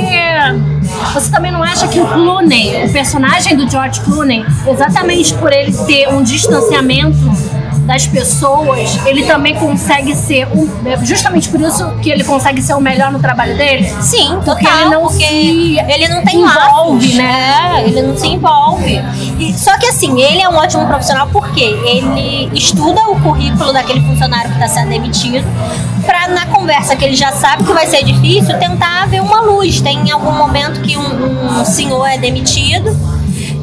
Você 1.14 1.30
também 1.30 1.52
não 1.52 1.62
acha 1.62 1.86
que 1.88 2.00
o 2.00 2.06
Clooney, 2.06 2.86
o 2.86 2.92
personagem 2.92 3.56
do 3.56 3.69
George 3.70 4.00
Clooney, 4.00 4.44
exatamente 4.66 5.32
por 5.34 5.52
ele 5.52 5.72
ter 5.86 6.08
um 6.08 6.22
distanciamento 6.22 7.16
das 7.87 8.06
pessoas, 8.06 8.96
ele 9.06 9.25
também 9.25 9.55
consegue 9.56 10.14
ser 10.14 10.46
um, 10.49 10.69
justamente 11.05 11.49
por 11.49 11.61
isso 11.61 11.84
que 12.00 12.11
ele 12.11 12.23
consegue 12.25 12.62
ser 12.62 12.75
o 12.75 12.81
melhor 12.81 13.11
no 13.11 13.19
trabalho 13.19 13.56
dele? 13.56 13.88
Sim, 14.00 14.38
Porque 14.44 14.64
total, 14.64 14.81
ele 14.81 14.90
não 14.90 15.02
porque 15.02 15.25
se 15.26 15.79
ele 15.79 16.08
não 16.08 16.23
tem 16.25 16.37
envolve, 16.40 17.06
laços, 17.06 17.14
né? 17.14 17.73
É, 17.76 17.84
ele 17.88 18.02
não 18.02 18.17
se 18.17 18.29
envolve. 18.29 19.02
E- 19.38 19.52
só 19.58 19.76
que 19.79 19.87
assim, 19.87 20.20
ele 20.20 20.40
é 20.40 20.49
um 20.49 20.55
ótimo 20.56 20.87
profissional 20.87 21.29
porque 21.32 21.61
ele 21.61 22.50
estuda 22.55 23.02
o 23.08 23.20
currículo 23.20 23.73
daquele 23.73 24.00
funcionário 24.02 24.50
que 24.50 24.56
está 24.62 24.69
sendo 24.69 24.88
demitido 24.90 25.44
para 26.06 26.29
na 26.29 26.46
conversa 26.46 26.94
que 26.96 27.05
ele 27.05 27.17
já 27.17 27.32
sabe 27.32 27.64
que 27.64 27.73
vai 27.73 27.87
ser 27.87 28.05
difícil 28.05 28.56
tentar 28.58 29.06
ver 29.08 29.20
uma 29.20 29.40
luz. 29.40 29.81
Tem 29.81 30.11
algum 30.11 30.32
momento 30.32 30.81
que 30.82 30.96
um, 30.96 31.60
um 31.60 31.65
senhor 31.65 32.06
é 32.06 32.17
demitido 32.19 32.96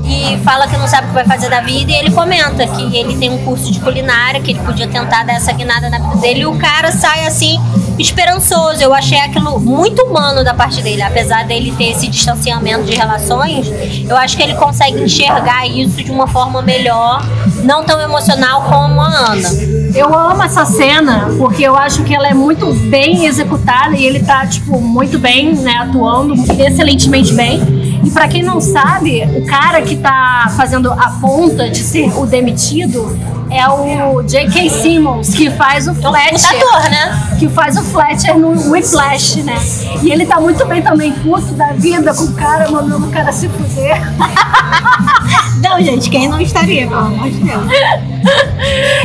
e 0.09 0.39
fala 0.39 0.67
que 0.67 0.75
não 0.75 0.87
sabe 0.87 1.05
o 1.05 1.09
que 1.09 1.13
vai 1.13 1.25
fazer 1.25 1.49
da 1.49 1.61
vida 1.61 1.91
e 1.91 1.95
ele 1.95 2.11
comenta 2.11 2.65
que 2.65 2.97
ele 2.97 3.15
tem 3.17 3.29
um 3.29 3.37
curso 3.45 3.71
de 3.71 3.79
culinária, 3.79 4.41
que 4.41 4.51
ele 4.51 4.59
podia 4.59 4.87
tentar 4.87 5.23
dar 5.23 5.33
essa 5.33 5.51
guinada 5.53 5.89
na 5.89 5.99
vida 5.99 6.15
dele 6.15 6.39
e 6.41 6.45
o 6.47 6.57
cara 6.57 6.91
sai 6.91 7.27
assim 7.27 7.59
esperançoso. 7.99 8.81
Eu 8.81 8.93
achei 8.93 9.19
aquilo 9.19 9.59
muito 9.59 10.01
humano 10.03 10.43
da 10.43 10.53
parte 10.53 10.81
dele, 10.81 11.01
apesar 11.01 11.45
dele 11.45 11.73
ter 11.77 11.91
esse 11.91 12.07
distanciamento 12.07 12.85
de 12.85 12.95
relações, 12.95 13.67
eu 14.09 14.17
acho 14.17 14.35
que 14.35 14.41
ele 14.41 14.55
consegue 14.55 14.99
enxergar 15.01 15.67
isso 15.67 16.03
de 16.03 16.11
uma 16.11 16.25
forma 16.25 16.61
melhor, 16.61 17.23
não 17.63 17.83
tão 17.83 18.01
emocional 18.01 18.63
como 18.63 19.01
a 19.01 19.07
Ana. 19.07 19.49
Eu 19.93 20.13
amo 20.13 20.43
essa 20.43 20.65
cena 20.65 21.29
porque 21.37 21.63
eu 21.63 21.75
acho 21.75 22.03
que 22.03 22.15
ela 22.15 22.27
é 22.27 22.33
muito 22.33 22.73
bem 22.89 23.25
executada 23.25 23.95
e 23.95 24.05
ele 24.05 24.19
tá, 24.19 24.45
tipo, 24.45 24.79
muito 24.79 25.19
bem, 25.19 25.53
né, 25.55 25.77
atuando 25.77 26.33
excelentemente 26.61 27.33
bem. 27.33 27.78
E 28.03 28.09
pra 28.11 28.27
quem 28.27 28.43
não 28.43 28.61
sabe, 28.61 29.23
o 29.23 29.45
cara 29.45 29.81
que 29.81 29.95
tá 29.97 30.51
fazendo 30.55 30.91
a 30.91 31.09
ponta 31.21 31.69
de 31.69 31.79
ser 31.79 32.17
o 32.17 32.25
demitido 32.25 33.17
é 33.51 33.67
o 33.67 34.21
J.K. 34.21 34.69
Simmons, 34.69 35.29
que 35.33 35.49
faz 35.49 35.87
o 35.87 35.95
Fletcher. 35.95 36.31
puta 36.31 36.55
ator, 36.55 36.89
né? 36.89 37.35
Que 37.39 37.49
faz 37.49 37.77
o 37.77 37.83
Fletcher 37.83 38.37
no 38.37 38.71
Whiplash, 38.71 39.41
né? 39.43 39.57
E 40.03 40.11
ele 40.11 40.25
tá 40.25 40.39
muito 40.39 40.65
bem 40.65 40.81
também, 40.81 41.11
puto 41.13 41.53
da 41.53 41.73
vida, 41.73 42.13
com 42.13 42.25
o 42.25 42.33
cara 42.33 42.69
mandando 42.69 43.07
o 43.07 43.11
cara 43.11 43.31
se 43.31 43.49
fuder. 43.49 43.99
Não, 45.61 45.81
gente, 45.81 46.09
quem 46.09 46.27
não 46.27 46.39
estaria, 46.39 46.87
pelo 46.87 46.99
amor 46.99 47.29
de 47.29 47.39
Deus? 47.39 47.63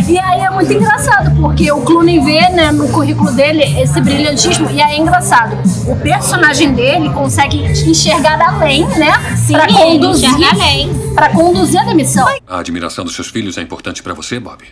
E 0.08 0.18
aí 0.18 0.40
é 0.40 0.50
muito 0.50 0.72
engraçado, 0.72 1.34
porque 1.40 1.70
o 1.70 1.80
Clooney 1.82 2.20
vê 2.20 2.48
né, 2.50 2.72
no 2.72 2.88
currículo 2.88 3.32
dele 3.32 3.62
esse 3.80 4.00
brilhantismo, 4.00 4.70
e 4.70 4.80
aí 4.80 4.94
é 4.94 4.98
engraçado. 4.98 5.56
O 5.88 5.96
personagem 5.96 6.72
dele 6.74 7.08
consegue 7.10 7.64
enxergar 7.64 8.40
além, 8.40 8.86
né? 8.98 9.12
pra 9.50 9.64
ele 9.64 9.98
conduzir, 9.98 10.48
além. 10.50 11.14
pra 11.14 11.30
conduzir 11.30 11.80
a 11.80 11.84
demissão. 11.84 12.26
A 12.46 12.58
admiração 12.58 13.04
dos 13.04 13.14
seus 13.14 13.28
filhos 13.28 13.56
é 13.56 13.62
importante 13.62 14.02
pra 14.02 14.14
você, 14.14 14.38
Bob? 14.40 14.64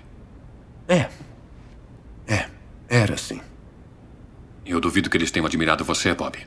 É. 0.88 1.06
É, 2.26 2.46
era 2.88 3.16
sim. 3.16 3.40
Eu 4.66 4.80
duvido 4.80 5.08
que 5.08 5.16
eles 5.16 5.30
tenham 5.30 5.46
admirado 5.46 5.84
você, 5.84 6.14
Bob. 6.14 6.38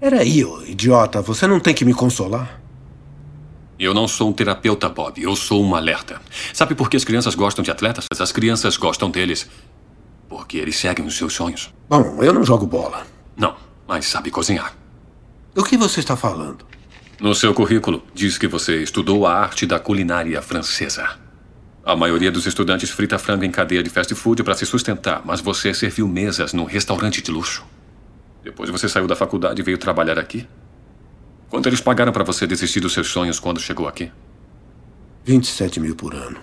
Peraí, 0.00 0.44
ô 0.44 0.62
idiota, 0.64 1.20
você 1.20 1.46
não 1.46 1.58
tem 1.58 1.74
que 1.74 1.84
me 1.84 1.92
consolar? 1.92 2.60
Eu 3.78 3.94
não 3.94 4.08
sou 4.08 4.30
um 4.30 4.32
terapeuta, 4.32 4.88
Bob. 4.88 5.22
Eu 5.22 5.36
sou 5.36 5.64
um 5.64 5.74
alerta. 5.74 6.20
Sabe 6.52 6.74
por 6.74 6.90
que 6.90 6.96
as 6.96 7.04
crianças 7.04 7.36
gostam 7.36 7.62
de 7.62 7.70
atletas? 7.70 8.06
As 8.18 8.32
crianças 8.32 8.76
gostam 8.76 9.10
deles 9.10 9.48
porque 10.28 10.58
eles 10.58 10.76
seguem 10.76 11.06
os 11.06 11.16
seus 11.16 11.32
sonhos. 11.32 11.72
Bom, 11.88 12.22
eu 12.22 12.32
não 12.32 12.44
jogo 12.44 12.66
bola. 12.66 13.06
Não, 13.36 13.56
mas 13.86 14.06
sabe 14.06 14.30
cozinhar. 14.30 14.74
Do 15.54 15.64
que 15.64 15.76
você 15.76 16.00
está 16.00 16.16
falando? 16.16 16.66
No 17.20 17.34
seu 17.34 17.54
currículo, 17.54 18.04
diz 18.14 18.36
que 18.36 18.46
você 18.46 18.82
estudou 18.82 19.26
a 19.26 19.34
arte 19.34 19.66
da 19.66 19.80
culinária 19.80 20.40
francesa. 20.42 21.18
A 21.84 21.96
maioria 21.96 22.30
dos 22.30 22.46
estudantes 22.46 22.90
frita 22.90 23.18
frango 23.18 23.44
em 23.44 23.50
cadeia 23.50 23.82
de 23.82 23.90
fast 23.90 24.14
food 24.14 24.42
para 24.42 24.54
se 24.54 24.66
sustentar, 24.66 25.22
mas 25.24 25.40
você 25.40 25.72
serviu 25.72 26.06
mesas 26.06 26.52
num 26.52 26.64
restaurante 26.64 27.22
de 27.22 27.30
luxo. 27.30 27.64
Depois 28.44 28.68
você 28.70 28.88
saiu 28.88 29.06
da 29.06 29.16
faculdade 29.16 29.60
e 29.60 29.64
veio 29.64 29.78
trabalhar 29.78 30.18
aqui? 30.18 30.46
Quanto 31.48 31.68
eles 31.68 31.80
pagaram 31.80 32.12
para 32.12 32.24
você 32.24 32.46
desistir 32.46 32.80
dos 32.80 32.92
seus 32.92 33.08
sonhos 33.08 33.40
quando 33.40 33.60
chegou 33.60 33.88
aqui? 33.88 34.12
27 35.24 35.80
mil 35.80 35.96
por 35.96 36.14
ano. 36.14 36.38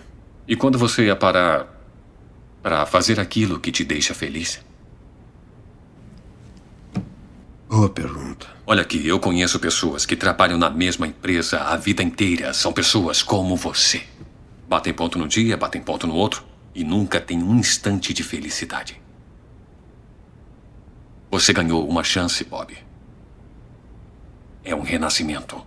E 0.48 0.56
quando 0.56 0.78
você 0.78 1.06
ia 1.06 1.16
parar 1.16 1.68
para 2.62 2.86
fazer 2.86 3.20
aquilo 3.20 3.60
que 3.60 3.72
te 3.72 3.84
deixa 3.84 4.14
feliz? 4.14 4.64
Boa 7.70 7.90
pergunta. 7.90 8.48
Olha 8.66 8.82
aqui, 8.82 9.06
eu 9.08 9.20
conheço 9.20 9.60
pessoas 9.60 10.06
que 10.06 10.16
trabalham 10.16 10.58
na 10.58 10.70
mesma 10.70 11.08
empresa 11.08 11.60
a 11.60 11.76
vida 11.76 12.02
inteira. 12.02 12.54
São 12.54 12.72
pessoas 12.72 13.22
como 13.22 13.56
você. 13.56 14.04
Batem 14.68 14.94
ponto 14.94 15.20
num 15.20 15.28
dia, 15.28 15.58
batem 15.58 15.82
ponto 15.82 16.08
no 16.08 16.16
outro 16.16 16.44
e 16.74 16.84
nunca 16.84 17.20
tem 17.22 17.42
um 17.42 17.56
instante 17.56 18.14
de 18.14 18.24
felicidade. 18.24 19.02
Você 21.30 21.54
ganhou 21.54 21.88
uma 21.88 22.04
chance, 22.04 22.44
Bob. 22.44 22.85
É 24.66 24.74
um 24.74 24.82
renascimento. 24.82 25.64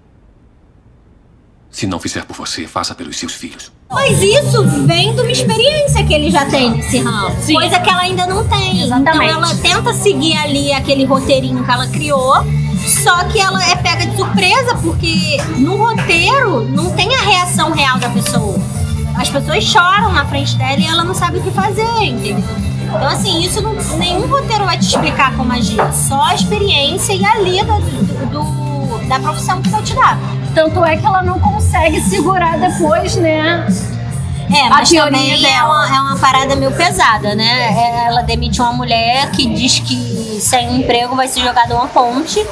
Se 1.70 1.86
não 1.86 2.00
fizer 2.00 2.24
por 2.24 2.34
você, 2.34 2.66
faça 2.66 2.94
pelos 2.94 3.16
seus 3.16 3.32
filhos. 3.32 3.70
Mas 3.88 4.20
isso 4.20 4.64
vem 4.84 5.14
de 5.14 5.20
uma 5.20 5.30
experiência 5.30 6.04
que 6.04 6.12
ele 6.12 6.30
já 6.30 6.44
tem 6.46 6.70
nesse 6.70 6.98
ramo. 6.98 7.40
Sim. 7.40 7.54
Coisa 7.54 7.78
que 7.78 7.88
ela 7.88 8.00
ainda 8.00 8.26
não 8.26 8.46
tem. 8.48 8.82
Exatamente. 8.82 9.24
Então 9.24 9.44
ela 9.44 9.54
tenta 9.56 9.94
seguir 9.94 10.36
ali 10.36 10.72
aquele 10.72 11.04
roteirinho 11.04 11.64
que 11.64 11.70
ela 11.70 11.86
criou. 11.86 12.34
Só 13.04 13.22
que 13.24 13.38
ela 13.38 13.62
é 13.70 13.76
pega 13.76 14.06
de 14.06 14.16
surpresa, 14.16 14.74
porque 14.82 15.36
no 15.58 15.76
roteiro 15.76 16.64
não 16.64 16.90
tem 16.96 17.14
a 17.14 17.20
reação 17.20 17.70
real 17.70 17.98
da 17.98 18.08
pessoa. 18.08 18.58
As 19.16 19.28
pessoas 19.28 19.62
choram 19.62 20.12
na 20.12 20.24
frente 20.26 20.56
dela 20.56 20.78
e 20.78 20.86
ela 20.86 21.04
não 21.04 21.14
sabe 21.14 21.38
o 21.38 21.42
que 21.42 21.50
fazer, 21.50 21.82
entendeu? 22.02 22.42
Então, 22.88 23.06
assim, 23.06 23.42
isso 23.42 23.60
não, 23.60 23.74
nenhum 23.98 24.26
roteiro 24.26 24.64
vai 24.64 24.78
te 24.78 24.86
explicar 24.86 25.36
com 25.36 25.44
magia. 25.44 25.92
Só 25.92 26.22
a 26.22 26.34
experiência 26.34 27.12
e 27.12 27.24
a 27.24 27.38
lida 27.38 27.74
do, 27.74 28.26
do, 28.30 28.57
da 29.18 29.28
profissão 29.28 29.60
que 29.60 29.68
vai 29.68 29.82
te 29.82 29.94
dar. 29.94 30.18
Tanto 30.54 30.84
é 30.84 30.96
que 30.96 31.04
ela 31.04 31.22
não 31.22 31.38
consegue 31.40 32.00
segurar 32.00 32.58
depois, 32.58 33.16
né? 33.16 33.66
É, 34.50 34.68
mas 34.70 34.90
também 34.90 35.44
é 35.44 35.62
uma, 35.62 35.86
é 35.86 36.00
uma 36.00 36.16
parada 36.16 36.56
meio 36.56 36.72
pesada, 36.72 37.34
né? 37.34 38.06
Ela 38.06 38.22
demite 38.22 38.60
uma 38.60 38.72
mulher 38.72 39.30
que 39.32 39.46
diz 39.46 39.78
que 39.78 40.40
sem 40.40 40.80
emprego 40.80 41.14
vai 41.14 41.28
ser 41.28 41.40
jogada 41.40 41.74
uma 41.74 41.86
ponte 41.88 42.44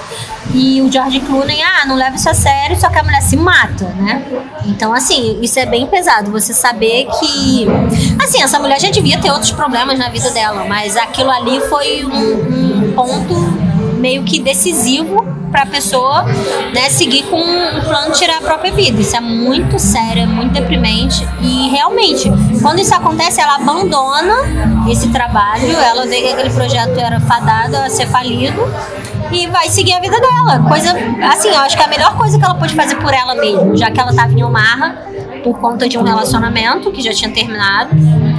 e 0.55 0.81
o 0.83 0.91
George 0.91 1.21
Clooney, 1.21 1.61
ah, 1.63 1.87
não 1.87 1.97
leva 1.97 2.17
isso 2.17 2.29
a 2.29 2.35
sério, 2.35 2.79
só 2.79 2.89
que 2.89 2.99
a 2.99 3.03
mulher 3.03 3.23
se 3.23 3.37
mata, 3.37 3.87
né? 3.97 4.23
Então, 4.67 4.93
assim, 4.93 5.39
isso 5.41 5.59
é 5.59 5.67
bem 5.67 5.87
pesado. 5.87 6.31
Você 6.31 6.53
saber 6.53 7.07
que. 7.19 7.67
Assim, 8.23 8.43
essa 8.43 8.59
mulher 8.59 8.81
já 8.81 8.91
devia 8.91 9.19
ter 9.19 9.31
outros 9.31 9.53
problemas 9.53 9.99
na 9.99 10.09
vida 10.09 10.31
dela, 10.31 10.65
mas 10.69 10.97
aquilo 10.97 11.31
ali 11.31 11.61
foi 11.69 12.05
um, 12.05 12.89
um 12.89 12.93
ponto 12.93 13.66
meio 13.97 14.23
que 14.23 14.39
decisivo 14.39 15.25
para 15.51 15.63
a 15.63 15.67
pessoa 15.67 16.25
né, 16.75 16.89
seguir 16.91 17.25
com 17.25 17.41
um 17.41 17.81
plano 17.81 18.13
de 18.13 18.19
tirar 18.19 18.39
a 18.39 18.41
própria 18.41 18.73
vida. 18.73 19.01
Isso 19.01 19.17
é 19.17 19.21
muito 19.21 19.79
sério, 19.79 20.23
é 20.23 20.27
muito 20.27 20.53
deprimente. 20.53 21.27
E 21.41 21.69
realmente, 21.69 22.31
quando 22.61 22.81
isso 22.81 22.95
acontece, 22.95 23.41
ela 23.41 23.57
abandona 23.57 24.91
esse 24.91 25.09
trabalho, 25.09 25.77
ela 25.77 26.07
vê 26.07 26.21
que 26.21 26.29
aquele 26.29 26.51
projeto 26.51 26.99
era 26.99 27.21
fadado 27.21 27.77
a 27.77 27.89
ser 27.89 28.07
falido 28.07 28.61
e 29.33 29.47
vai 29.47 29.69
seguir 29.69 29.95
a 29.95 30.01
vida 30.01 30.19
dela. 30.21 30.65
Coisa, 30.69 30.95
assim, 31.31 31.49
eu 31.49 31.59
acho 31.59 31.77
que 31.77 31.83
é 31.83 31.87
a 31.87 31.89
melhor 31.89 32.17
coisa 32.17 32.39
que 32.39 32.45
ela 32.45 32.55
pode 32.55 32.75
fazer 32.75 32.97
por 32.97 33.13
ela 33.13 33.35
mesma, 33.35 33.77
já 33.77 33.91
que 33.91 34.01
ela 34.01 34.11
estava 34.11 34.33
em 34.33 34.43
Omarra 34.43 35.07
por 35.43 35.59
conta 35.59 35.89
de 35.89 35.97
um 35.97 36.03
relacionamento 36.03 36.91
que 36.91 37.01
já 37.01 37.13
tinha 37.13 37.31
terminado 37.31 37.91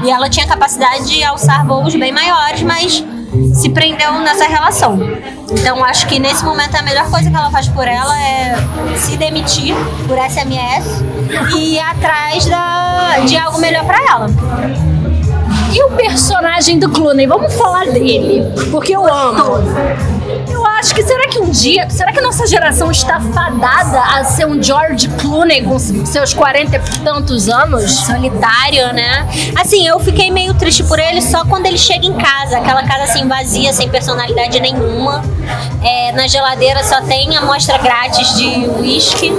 e 0.03 0.09
ela 0.09 0.29
tinha 0.29 0.45
capacidade 0.45 1.07
de 1.07 1.23
alçar 1.23 1.65
voos 1.65 1.95
bem 1.95 2.11
maiores, 2.11 2.61
mas 2.63 3.03
se 3.53 3.69
prendeu 3.69 4.13
nessa 4.19 4.45
relação. 4.45 4.99
Então 5.51 5.83
acho 5.83 6.07
que 6.07 6.19
nesse 6.19 6.43
momento 6.43 6.75
a 6.75 6.81
melhor 6.81 7.09
coisa 7.09 7.29
que 7.29 7.35
ela 7.35 7.49
faz 7.49 7.67
por 7.67 7.87
ela 7.87 8.21
é 8.21 8.55
se 8.95 9.17
demitir 9.17 9.75
por 10.07 10.17
SMS 10.17 11.03
e 11.55 11.75
ir 11.75 11.79
atrás 11.79 12.45
da, 12.45 13.19
de 13.25 13.37
algo 13.37 13.59
melhor 13.59 13.85
para 13.85 13.97
ela. 14.11 14.27
E 15.73 15.83
o 15.83 15.91
personagem 15.91 16.79
do 16.79 16.89
Clooney? 16.89 17.27
Vamos 17.27 17.53
falar 17.53 17.85
dele, 17.87 18.43
porque 18.71 18.95
eu 18.95 19.05
amo. 19.05 20.16
Eu 20.49 20.65
acho 20.65 20.93
que 20.93 21.03
será 21.03 21.27
que 21.27 21.39
um 21.39 21.49
dia, 21.49 21.89
será 21.89 22.11
que 22.11 22.19
a 22.19 22.21
nossa 22.21 22.45
geração 22.45 22.91
está 22.91 23.19
fadada 23.19 23.99
a 23.99 24.23
ser 24.23 24.45
um 24.45 24.61
George 24.61 25.07
Clooney 25.09 25.63
com 25.63 25.77
seus 25.79 26.33
40 26.33 26.75
e 26.75 26.79
tantos 26.99 27.47
anos? 27.47 27.91
Solitário, 27.91 28.93
né? 28.93 29.27
Assim, 29.55 29.87
eu 29.87 29.99
fiquei 29.99 30.29
meio 30.31 30.53
triste 30.53 30.83
por 30.83 30.99
ele 30.99 31.21
só 31.21 31.45
quando 31.45 31.65
ele 31.65 31.77
chega 31.77 32.05
em 32.05 32.13
casa, 32.13 32.57
aquela 32.57 32.83
casa 32.83 33.03
assim 33.03 33.27
vazia, 33.27 33.71
sem 33.71 33.89
personalidade 33.89 34.59
nenhuma. 34.59 35.23
É, 35.83 36.11
na 36.11 36.27
geladeira 36.27 36.83
só 36.83 37.01
tem 37.01 37.35
amostra 37.35 37.77
grátis 37.77 38.35
de 38.35 38.67
uísque. 38.79 39.31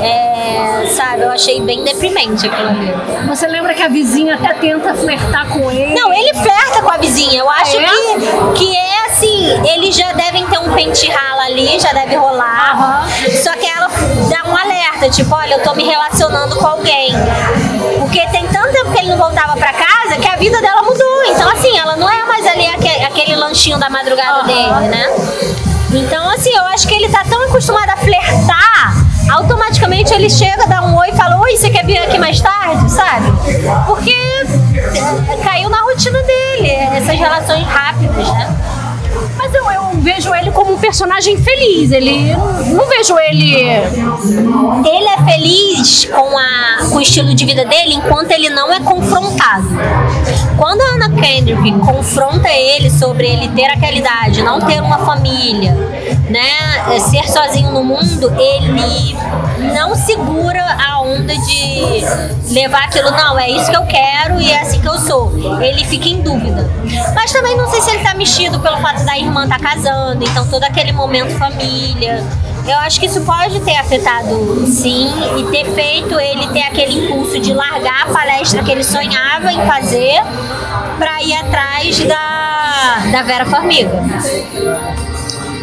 É, 0.00 0.86
sabe, 0.86 1.22
eu 1.22 1.30
achei 1.30 1.60
bem 1.60 1.84
deprimente 1.84 2.46
aquilo 2.46 2.68
ali. 2.68 2.92
Você 3.28 3.46
lembra 3.46 3.74
que 3.74 3.82
a 3.82 3.88
vizinha 3.88 4.34
até 4.34 4.54
tenta 4.54 4.94
flertar 4.94 5.48
com 5.48 5.70
ele? 5.70 5.94
Não, 5.94 6.12
ele 6.12 6.34
flerta 6.34 6.82
com 6.82 6.90
a 6.90 6.96
vizinha. 6.96 7.40
Eu 7.40 7.50
acho 7.50 7.76
é? 7.76 7.84
que, 7.84 8.58
que 8.58 8.76
é 8.76 9.06
assim, 9.06 9.68
eles 9.72 9.94
já 9.96 10.12
devem 10.12 10.46
ter 10.46 10.58
um 10.58 10.72
pente 10.72 11.10
rala 11.10 11.42
ali, 11.44 11.78
já 11.78 11.92
deve 11.92 12.16
rolar. 12.16 13.04
Uhum. 13.10 13.36
Só 13.42 13.52
que 13.52 13.66
ela 13.66 13.88
dá 14.28 14.50
um 14.50 14.56
alerta, 14.56 15.08
tipo, 15.10 15.34
olha, 15.34 15.54
eu 15.54 15.62
tô 15.62 15.74
me 15.74 15.84
relacionando 15.84 16.56
com 16.56 16.66
alguém. 16.66 17.12
Porque 17.98 18.26
tem 18.28 18.46
tanto 18.48 18.72
tempo 18.72 18.92
que 18.92 18.98
ele 18.98 19.08
não 19.08 19.18
voltava 19.18 19.56
pra 19.56 19.72
casa 19.72 20.16
que 20.20 20.28
a 20.28 20.36
vida 20.36 20.60
dela 20.60 20.82
mudou. 20.82 21.24
Então, 21.26 21.48
assim, 21.50 21.78
ela 21.78 21.96
não 21.96 22.08
é 22.08 22.24
mais 22.24 22.46
ali 22.46 22.66
aquele, 22.66 23.04
aquele 23.04 23.36
lanchinho 23.36 23.78
da 23.78 23.90
madrugada 23.90 24.40
uhum. 24.40 24.46
dele, 24.46 24.88
né? 24.88 25.06
Então, 25.92 26.28
assim, 26.30 26.54
eu 26.54 26.64
acho 26.66 26.86
que 26.86 26.94
ele 26.94 27.08
tá 27.08 27.24
tão 27.28 27.42
acostumado 27.42 27.90
a 27.90 27.96
flertar, 27.96 28.99
automaticamente 29.30 30.12
ele 30.12 30.28
chega, 30.28 30.66
dá 30.66 30.82
um 30.82 30.96
oi 30.96 31.10
e 31.10 31.12
fala: 31.12 31.38
Oi, 31.40 31.56
você 31.56 31.70
quer 31.70 31.84
vir 31.84 31.98
aqui 31.98 32.18
mais 32.18 32.40
tarde? 32.40 32.90
Sabe? 32.90 33.26
Porque 33.86 34.16
caiu 35.42 35.68
na 35.68 35.82
rotina 35.82 36.22
dele, 36.22 36.70
essas 36.70 37.18
relações 37.18 37.66
rápidas, 37.66 38.28
né? 38.28 38.56
Mas 39.36 39.54
eu, 39.54 39.70
eu 39.70 39.90
vejo 40.00 40.34
ele 40.34 40.50
como 40.50 40.74
um 40.74 40.78
personagem 40.78 41.36
feliz. 41.36 41.92
Ele 41.92 42.34
não 42.72 42.88
vejo 42.88 43.18
ele. 43.18 43.54
Ele 43.54 45.08
é 45.08 45.32
feliz 45.32 46.04
com, 46.06 46.38
a, 46.38 46.88
com 46.88 46.96
o 46.96 47.00
estilo 47.00 47.34
de 47.34 47.44
vida 47.44 47.64
dele 47.64 47.94
enquanto 47.94 48.30
ele 48.30 48.50
não 48.50 48.72
é 48.72 48.80
confrontado. 48.80 49.68
Quando 50.56 50.80
a 50.80 50.94
Anna 50.94 51.20
Kendrick 51.20 51.72
confronta 51.80 52.48
ele 52.50 52.90
sobre 52.90 53.26
ele 53.26 53.48
ter 53.48 53.66
aquela 53.66 53.96
idade, 53.96 54.42
não 54.42 54.60
ter 54.60 54.80
uma 54.80 54.98
família, 54.98 55.72
né, 56.28 56.98
ser 56.98 57.28
sozinho 57.28 57.70
no 57.72 57.82
mundo, 57.82 58.32
ele 58.38 59.16
não 59.60 59.94
segura 59.94 60.62
a 60.62 61.00
onda 61.00 61.34
de 61.34 62.52
levar 62.52 62.84
aquilo, 62.84 63.10
não, 63.10 63.38
é 63.38 63.50
isso 63.50 63.70
que 63.70 63.76
eu 63.76 63.86
quero 63.86 64.40
e 64.40 64.50
é 64.50 64.60
assim 64.60 64.80
que 64.80 64.88
eu 64.88 64.98
sou. 64.98 65.32
Ele 65.60 65.84
fica 65.84 66.08
em 66.08 66.20
dúvida. 66.22 66.68
Mas 67.14 67.32
também 67.32 67.56
não 67.56 67.68
sei 67.68 67.80
se 67.80 67.90
ele 67.90 68.02
tá 68.02 68.14
mexido 68.14 68.58
pelo 68.60 68.78
fato 68.78 69.04
da 69.04 69.18
irmã 69.18 69.44
estar 69.44 69.58
tá 69.58 69.70
casando, 69.70 70.24
então 70.24 70.46
todo 70.48 70.64
aquele 70.64 70.92
momento 70.92 71.36
família. 71.38 72.24
Eu 72.66 72.78
acho 72.78 73.00
que 73.00 73.06
isso 73.06 73.20
pode 73.22 73.58
ter 73.60 73.76
afetado 73.76 74.66
sim 74.66 75.10
e 75.38 75.44
ter 75.50 75.64
feito 75.72 76.18
ele 76.20 76.46
ter 76.48 76.62
aquele 76.62 77.06
impulso 77.06 77.40
de 77.40 77.54
largar 77.54 78.04
a 78.04 78.12
palestra 78.12 78.62
que 78.62 78.70
ele 78.70 78.84
sonhava 78.84 79.52
em 79.52 79.66
fazer 79.66 80.20
para 80.98 81.22
ir 81.22 81.34
atrás 81.34 81.98
da, 82.04 82.98
da 83.10 83.22
Vera 83.22 83.46
Farmiga. 83.46 83.90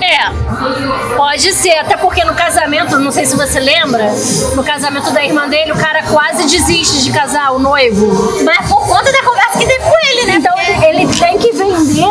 É, 0.02 1.16
pode 1.16 1.54
ser, 1.54 1.78
até 1.78 1.98
porque 1.98 2.24
no 2.24 2.36
casamento, 2.36 3.00
não 3.00 3.12
sei 3.12 3.26
se 3.26 3.36
você 3.36 3.60
lembra, 3.60 4.12
no 4.56 4.64
casamento 4.64 5.12
da 5.12 5.24
irmã 5.24 5.48
dele, 5.48 5.72
o 5.72 5.78
cara 5.78 6.04
quase 6.04 6.44
desiste 6.44 7.04
de 7.04 7.12
casar, 7.12 7.52
o 7.52 7.60
noivo. 7.60 8.44
Mas 8.44 8.68
por 8.68 8.86
conta 8.88 9.12
da 9.12 9.24
conversa 9.24 9.58
que 9.58 9.66
teve 9.66 9.84
com 9.84 10.08
ele, 10.08 10.26
né? 10.26 10.36
Então 10.36 10.58
ele, 10.84 11.08
tem 11.14 11.38
que 11.38 11.52
vender 11.52 12.06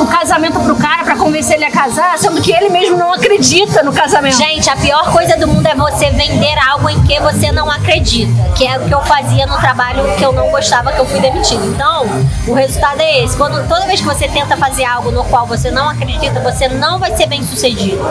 o 0.00 0.06
casamento 0.06 0.60
pro 0.60 0.76
cara 0.76 1.04
pra 1.04 1.16
convencer 1.16 1.56
ele 1.56 1.64
a 1.64 1.70
casar, 1.70 2.18
sendo 2.18 2.40
que 2.42 2.52
ele 2.52 2.68
mesmo 2.68 2.96
não 2.96 3.12
acredita 3.12 3.82
no 3.82 3.92
casamento. 3.92 4.36
Gente, 4.36 4.68
a 4.68 4.76
pior 4.76 5.10
coisa 5.12 5.36
do 5.36 5.48
mundo 5.48 5.66
é 5.66 5.74
você 5.74 6.10
vender 6.10 6.58
algo 6.68 6.88
em 6.88 7.02
que 7.04 7.18
você 7.20 7.50
não 7.52 7.70
acredita. 7.70 8.32
Que 8.54 8.66
é 8.66 8.78
o 8.78 8.84
que 8.86 8.94
eu 8.94 9.00
fazia 9.02 9.46
no 9.46 9.56
trabalho 9.58 10.02
que 10.16 10.24
eu 10.24 10.32
não 10.32 10.50
gostava, 10.50 10.92
que 10.92 10.98
eu 10.98 11.06
fui 11.06 11.20
demitido. 11.20 11.64
Então, 11.66 12.04
o 12.46 12.54
resultado 12.54 13.00
é 13.00 13.24
esse. 13.24 13.36
Quando, 13.36 13.66
toda 13.68 13.86
vez 13.86 14.00
que 14.00 14.06
você 14.06 14.28
tenta 14.28 14.56
fazer 14.56 14.84
algo 14.84 15.10
no 15.10 15.24
qual 15.24 15.46
você 15.46 15.70
não 15.70 15.88
acredita, 15.88 16.40
você 16.40 16.68
não 16.68 16.98
vai 16.98 17.16
ser 17.16 17.26
bem 17.30 17.46
sucedido. 17.46 18.04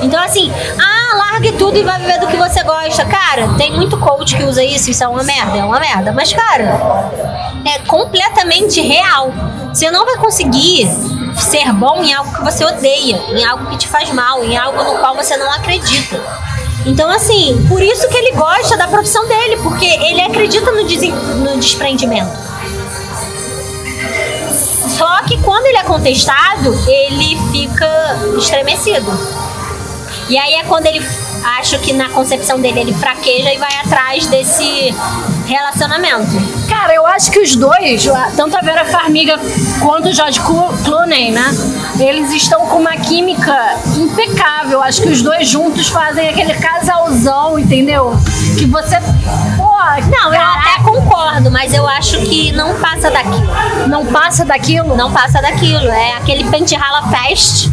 Então, 0.00 0.22
assim, 0.22 0.50
ah, 0.78 1.16
largue 1.16 1.52
tudo 1.52 1.76
e 1.76 1.82
vai 1.82 1.98
viver 1.98 2.20
do 2.20 2.28
que 2.28 2.36
você 2.36 2.62
gosta. 2.62 3.04
Cara, 3.04 3.48
tem 3.58 3.72
muito 3.72 3.98
coach 3.98 4.36
que 4.36 4.44
usa 4.44 4.62
isso, 4.62 4.88
isso 4.88 5.02
é 5.02 5.08
uma 5.08 5.24
merda, 5.24 5.58
é 5.58 5.64
uma 5.64 5.80
merda. 5.80 6.12
Mas, 6.12 6.32
cara, 6.32 7.10
é 7.64 7.80
completamente 7.80 8.80
real. 8.80 9.32
Você 9.74 9.90
não 9.90 10.06
vai 10.06 10.16
conseguir 10.16 10.88
ser 11.36 11.72
bom 11.72 12.02
em 12.04 12.14
algo 12.14 12.32
que 12.32 12.44
você 12.44 12.64
odeia, 12.64 13.20
em 13.28 13.44
algo 13.44 13.66
que 13.66 13.78
te 13.78 13.88
faz 13.88 14.10
mal, 14.12 14.42
em 14.44 14.56
algo 14.56 14.82
no 14.84 14.98
qual 15.00 15.16
você 15.16 15.36
não 15.36 15.50
acredita. 15.52 16.22
Então, 16.86 17.10
assim, 17.10 17.66
por 17.68 17.82
isso 17.82 18.08
que 18.08 18.16
ele 18.16 18.36
gosta 18.36 18.76
da 18.76 18.86
profissão 18.86 19.26
dele, 19.26 19.56
porque 19.56 19.84
ele 19.84 20.22
acredita 20.22 20.70
no, 20.70 20.82
no 20.82 21.58
desprendimento. 21.58 22.45
Só 24.96 25.22
que 25.24 25.40
quando 25.42 25.66
ele 25.66 25.76
é 25.76 25.84
contestado, 25.84 26.74
ele 26.88 27.36
fica 27.52 27.86
estremecido. 28.38 29.12
E 30.28 30.38
aí 30.38 30.54
é 30.54 30.64
quando 30.64 30.86
ele 30.86 31.00
acho 31.58 31.78
que 31.78 31.92
na 31.92 32.08
concepção 32.10 32.60
dele 32.60 32.80
ele 32.80 32.94
fraqueja 32.94 33.52
e 33.52 33.58
vai 33.58 33.72
atrás 33.84 34.26
desse 34.26 34.94
relacionamento. 35.46 36.30
Cara, 36.68 36.94
eu 36.94 37.06
acho 37.06 37.30
que 37.30 37.38
os 37.40 37.54
dois, 37.56 38.04
tanto 38.36 38.56
a 38.56 38.60
Vera 38.60 38.84
Farmiga 38.84 39.38
quanto 39.80 40.08
o 40.08 40.12
George 40.12 40.40
Clo- 40.40 40.72
Clooney, 40.84 41.30
né? 41.30 41.44
Eles 41.98 42.30
estão 42.32 42.66
com 42.66 42.78
uma 42.78 42.92
química 42.96 43.76
impecável. 43.96 44.82
Acho 44.82 45.02
que 45.02 45.08
os 45.08 45.22
dois 45.22 45.48
juntos 45.48 45.88
fazem 45.88 46.28
aquele 46.28 46.54
casalzão, 46.54 47.58
entendeu? 47.58 48.12
Que 48.58 48.66
você. 48.66 48.96
Pô, 49.56 49.70
Não, 50.10 50.34
eu 50.34 50.40
até 50.40 50.82
concordo, 50.82 51.50
mas 51.50 51.72
eu 51.72 51.86
acho 51.86 52.18
que 52.22 52.52
não 52.52 52.74
passa 52.74 53.10
daquilo. 53.10 53.88
não 53.88 54.04
passa 54.06 54.44
daquilo. 54.44 54.96
Não 54.96 55.12
passa 55.12 55.40
daquilo. 55.40 55.88
É 55.88 56.14
aquele 56.14 56.44
pente 56.50 56.74
rala 56.74 57.08
fest 57.08 57.68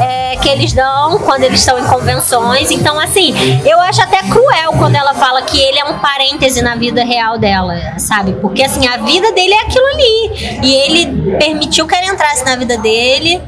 é, 0.00 0.36
que 0.36 0.48
eles 0.48 0.72
dão 0.72 1.18
quando 1.18 1.44
eles 1.44 1.60
estão 1.60 1.78
em 1.78 1.84
convenções. 1.84 2.70
Então, 2.70 2.98
assim, 2.98 3.34
eu 3.64 3.80
acho 3.80 4.02
até 4.02 4.22
cruel 4.22 4.72
quando 4.78 4.94
ela 4.96 5.14
fala 5.14 5.42
que 5.42 5.60
ele 5.60 5.78
é 5.78 5.84
um 5.84 5.98
parêntese 5.98 6.62
na 6.62 6.74
vida 6.74 7.04
real 7.04 7.38
dela, 7.38 7.98
sabe? 7.98 8.32
Porque, 8.34 8.62
assim, 8.62 8.86
a 8.86 8.96
vida 8.98 9.32
dele 9.32 9.52
é 9.52 9.60
aquilo 9.60 9.86
ali. 9.86 10.60
E 10.62 10.74
ele 10.74 11.36
permitiu 11.38 11.86
que 11.86 11.94
ela 11.94 12.06
entrasse 12.06 12.44
na 12.44 12.56
vida 12.56 12.76
dele. 12.78 13.40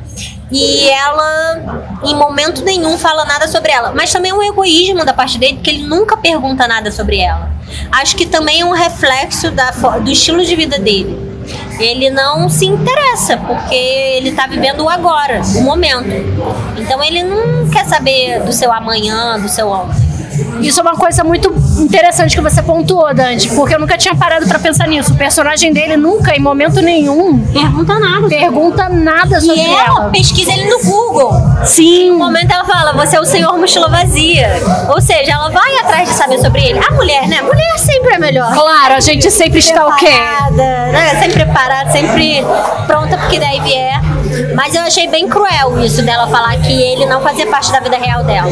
E 0.50 0.88
ela, 0.88 1.90
em 2.04 2.14
momento 2.14 2.62
nenhum, 2.62 2.96
fala 2.96 3.24
nada 3.24 3.48
sobre 3.48 3.72
ela. 3.72 3.92
Mas 3.92 4.12
também 4.12 4.30
é 4.30 4.34
um 4.34 4.42
egoísmo 4.42 5.04
da 5.04 5.12
parte 5.12 5.38
dele, 5.38 5.54
porque 5.54 5.70
ele 5.70 5.82
nunca 5.82 6.16
pergunta 6.16 6.68
nada 6.68 6.92
sobre 6.92 7.18
ela. 7.18 7.50
Acho 7.90 8.16
que 8.16 8.26
também 8.26 8.60
é 8.60 8.64
um 8.64 8.70
reflexo 8.70 9.50
da, 9.50 9.70
do 9.70 10.10
estilo 10.10 10.44
de 10.44 10.54
vida 10.54 10.78
dele. 10.78 11.35
Ele 11.78 12.10
não 12.10 12.48
se 12.48 12.66
interessa, 12.66 13.36
porque 13.36 13.74
ele 13.74 14.32
tá 14.32 14.46
vivendo 14.46 14.80
o 14.84 14.88
agora, 14.88 15.40
o 15.56 15.62
momento. 15.62 16.08
Então 16.76 17.02
ele 17.02 17.22
não 17.22 17.68
quer 17.68 17.84
saber 17.84 18.40
do 18.40 18.52
seu 18.52 18.72
amanhã, 18.72 19.38
do 19.38 19.48
seu 19.48 19.68
ontem. 19.68 20.05
Isso 20.60 20.80
é 20.80 20.82
uma 20.82 20.96
coisa 20.96 21.22
muito 21.24 21.52
interessante 21.78 22.34
que 22.34 22.40
você 22.42 22.62
pontuou, 22.62 23.12
Dante, 23.14 23.48
porque 23.50 23.74
eu 23.74 23.78
nunca 23.78 23.96
tinha 23.96 24.14
parado 24.14 24.46
pra 24.46 24.58
pensar 24.58 24.86
nisso. 24.88 25.12
O 25.12 25.16
personagem 25.16 25.72
dele 25.72 25.96
nunca, 25.96 26.34
em 26.34 26.40
momento 26.40 26.80
nenhum, 26.80 27.38
Pergunta 27.52 27.98
nada. 27.98 28.28
pergunta 28.28 28.88
nada 28.88 29.40
sobre 29.40 29.60
E 29.60 29.66
ela 29.66 29.84
ela. 29.86 30.10
pesquisa 30.10 30.52
ele 30.52 30.68
no 30.68 30.78
Google. 30.82 31.32
Sim. 31.64 32.10
No 32.10 32.18
momento 32.18 32.50
ela 32.52 32.64
fala, 32.64 32.92
você 32.92 33.16
é 33.16 33.20
o 33.20 33.24
senhor 33.24 33.56
mochila 33.58 33.88
vazia. 33.88 34.48
Ou 34.88 35.00
seja, 35.00 35.32
ela 35.32 35.48
vai 35.50 35.78
atrás 35.78 36.08
de 36.08 36.14
saber 36.14 36.38
sobre 36.38 36.62
ele. 36.62 36.78
A 36.78 36.92
mulher, 36.94 37.28
né? 37.28 37.38
A 37.38 37.42
mulher 37.42 37.78
sempre 37.78 38.14
é 38.14 38.18
melhor. 38.18 38.52
Claro, 38.52 38.94
a 38.94 39.00
gente 39.00 39.30
sempre 39.30 39.58
está 39.58 39.86
o 39.86 39.96
quê? 39.96 40.06
Preparada, 40.06 40.52
né? 40.92 41.16
Sempre 41.20 41.44
preparada, 41.44 41.90
sempre 41.92 42.44
pronta 42.86 43.16
porque 43.18 43.38
daí 43.38 43.60
vier. 43.60 44.00
Mas 44.56 44.74
eu 44.74 44.80
achei 44.80 45.06
bem 45.06 45.28
cruel 45.28 45.78
isso 45.84 46.02
dela 46.02 46.26
falar 46.28 46.56
que 46.56 46.72
ele 46.72 47.04
não 47.04 47.20
fazia 47.20 47.46
parte 47.46 47.70
da 47.70 47.78
vida 47.78 47.98
real 47.98 48.24
dela. 48.24 48.50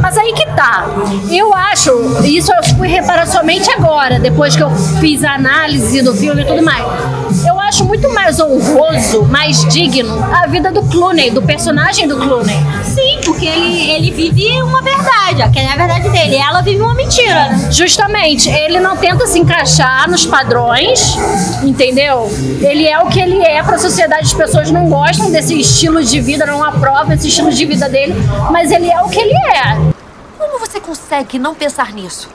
Mas 0.00 0.16
aí 0.16 0.32
que 0.32 0.46
tá. 0.52 0.86
Eu 1.28 1.52
acho, 1.52 1.90
isso 2.24 2.52
eu 2.52 2.62
fui 2.76 2.86
reparar 2.86 3.26
somente 3.26 3.68
agora, 3.72 4.20
depois 4.20 4.54
que 4.54 4.62
eu 4.62 4.70
fiz 5.00 5.24
a 5.24 5.32
análise 5.32 6.02
do 6.02 6.14
filme 6.14 6.42
e 6.42 6.44
tudo 6.44 6.62
mais. 6.62 6.84
Eu 7.44 7.58
acho 7.58 7.84
muito 7.84 8.08
mais 8.14 8.38
honroso, 8.38 9.24
mais 9.24 9.64
digno 9.66 10.22
a 10.32 10.46
vida 10.46 10.70
do 10.70 10.82
Clooney, 10.84 11.32
do 11.32 11.42
personagem 11.42 12.06
do 12.06 12.16
Clooney. 12.16 12.56
Sim, 12.84 13.09
porque 13.30 13.46
ele, 13.46 13.90
ele 13.92 14.10
vive 14.10 14.60
uma 14.60 14.82
verdade, 14.82 15.40
ó, 15.40 15.48
que 15.50 15.58
é 15.60 15.72
a 15.72 15.76
verdade 15.76 16.08
dele. 16.08 16.34
Ela 16.34 16.62
vive 16.62 16.82
uma 16.82 16.94
mentira, 16.94 17.48
né? 17.48 17.70
Justamente, 17.70 18.50
ele 18.50 18.80
não 18.80 18.96
tenta 18.96 19.24
se 19.28 19.38
encaixar 19.38 20.10
nos 20.10 20.26
padrões, 20.26 21.16
entendeu? 21.62 22.28
Ele 22.60 22.88
é 22.88 22.98
o 22.98 23.06
que 23.06 23.20
ele 23.20 23.40
é 23.40 23.62
pra 23.62 23.78
sociedade, 23.78 24.22
as 24.22 24.32
pessoas 24.32 24.72
não 24.72 24.88
gostam 24.88 25.30
desse 25.30 25.58
estilo 25.60 26.02
de 26.02 26.20
vida, 26.20 26.44
não 26.44 26.64
aprovam 26.64 27.12
esse 27.12 27.28
estilo 27.28 27.52
de 27.52 27.64
vida 27.64 27.88
dele, 27.88 28.14
mas 28.50 28.72
ele 28.72 28.90
é 28.90 29.00
o 29.00 29.08
que 29.08 29.20
ele 29.20 29.34
é. 29.34 29.76
Como 30.36 30.58
você 30.58 30.80
consegue 30.80 31.38
não 31.38 31.54
pensar 31.54 31.92
nisso? 31.92 32.28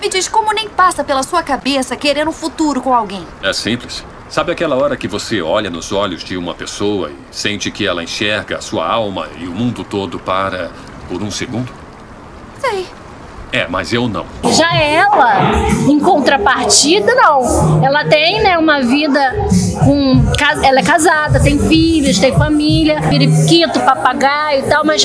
Me 0.00 0.08
diz 0.08 0.26
como 0.26 0.52
nem 0.52 0.68
passa 0.68 1.04
pela 1.04 1.22
sua 1.22 1.44
cabeça 1.44 1.94
querer 1.94 2.26
um 2.26 2.32
futuro 2.32 2.80
com 2.80 2.92
alguém. 2.92 3.24
É 3.40 3.52
simples. 3.52 4.02
Sabe 4.30 4.52
aquela 4.52 4.76
hora 4.76 4.96
que 4.96 5.08
você 5.08 5.42
olha 5.42 5.68
nos 5.68 5.90
olhos 5.90 6.22
de 6.22 6.36
uma 6.36 6.54
pessoa 6.54 7.10
e 7.10 7.16
sente 7.32 7.68
que 7.68 7.84
ela 7.84 8.00
enxerga 8.00 8.58
a 8.58 8.60
sua 8.60 8.86
alma 8.86 9.28
e 9.36 9.48
o 9.48 9.50
mundo 9.52 9.82
todo 9.82 10.20
para 10.20 10.70
por 11.08 11.20
um 11.20 11.32
segundo? 11.32 11.72
Sei. 12.60 12.86
É, 13.52 13.66
mas 13.68 13.92
eu 13.92 14.08
não. 14.08 14.24
Já 14.52 14.76
ela, 14.76 15.50
em 15.88 15.98
contrapartida, 15.98 17.12
não. 17.16 17.84
Ela 17.84 18.04
tem, 18.04 18.40
né, 18.42 18.56
uma 18.56 18.80
vida 18.80 19.20
com. 19.84 20.22
cas- 20.38 20.62
Ela 20.62 20.78
é 20.78 20.82
casada, 20.84 21.40
tem 21.40 21.58
filhos, 21.58 22.18
tem 22.20 22.32
família, 22.36 23.00
periquito, 23.08 23.80
papagaio 23.80 24.60
e 24.60 24.68
tal, 24.68 24.84
mas 24.84 25.02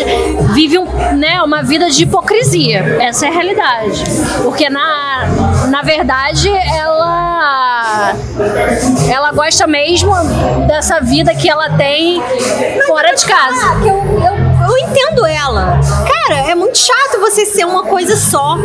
vive 0.53 0.77
um, 0.77 0.85
né, 1.17 1.41
uma 1.41 1.63
vida 1.63 1.89
de 1.89 2.03
hipocrisia. 2.03 2.97
Essa 3.01 3.25
é 3.25 3.29
a 3.29 3.31
realidade. 3.31 4.03
Porque, 4.43 4.69
na, 4.69 5.25
na 5.69 5.81
verdade, 5.81 6.49
ela. 6.49 8.13
Ela 9.11 9.31
gosta 9.31 9.65
mesmo 9.65 10.13
dessa 10.67 10.99
vida 10.99 11.33
que 11.33 11.49
ela 11.49 11.69
tem 11.71 12.21
fora 12.85 13.15
de 13.15 13.25
casa. 13.25 13.79
que 13.81 13.87
eu, 13.87 13.95
eu, 14.21 14.44
eu 14.69 14.77
entendo 14.77 15.25
ela. 15.25 15.79
Cara, 16.07 16.49
é 16.49 16.55
muito 16.55 16.77
chato 16.77 17.19
você 17.19 17.45
ser 17.45 17.65
uma 17.65 17.83
coisa 17.83 18.15
só. 18.15 18.57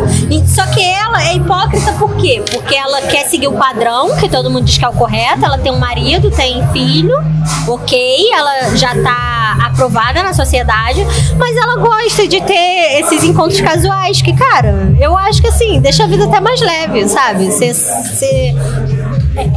Só 0.46 0.66
que 0.66 0.82
ela 0.82 1.22
é 1.22 1.34
hipócrita 1.34 1.92
por 1.92 2.14
quê? 2.16 2.42
Porque 2.50 2.74
ela 2.74 3.02
quer 3.02 3.26
seguir 3.26 3.48
o 3.48 3.52
padrão, 3.52 4.16
que 4.16 4.28
todo 4.28 4.50
mundo 4.50 4.64
diz 4.64 4.78
que 4.78 4.84
é 4.84 4.88
o 4.88 4.92
correto. 4.92 5.44
Ela 5.44 5.58
tem 5.58 5.72
um 5.72 5.78
marido, 5.78 6.30
tem 6.30 6.66
filho, 6.68 7.14
ok. 7.68 8.32
Ela 8.32 8.76
já 8.76 8.94
tá 9.02 9.58
aprovada 9.66 10.22
na 10.22 10.32
sociedade. 10.32 11.06
Mas 11.38 11.56
ela 11.56 11.76
gosta 11.76 12.26
de 12.26 12.40
ter 12.40 13.00
esses 13.00 13.24
encontros 13.24 13.60
casuais. 13.60 14.22
Que, 14.22 14.32
cara, 14.32 14.94
eu 15.00 15.16
acho 15.16 15.40
que 15.40 15.48
assim, 15.48 15.80
deixa 15.80 16.04
a 16.04 16.06
vida 16.06 16.24
até 16.24 16.40
mais 16.40 16.60
leve, 16.60 17.08
sabe? 17.08 17.50
Você 17.50 18.54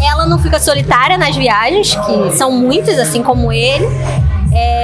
ela 0.06 0.26
não 0.26 0.38
fica 0.40 0.60
solitária 0.60 1.18
nas 1.18 1.36
viagens, 1.36 1.96
que 1.96 2.38
são 2.38 2.52
muitas, 2.52 3.00
assim 3.00 3.24
como 3.24 3.52
ele. 3.52 3.86
É, 4.56 4.83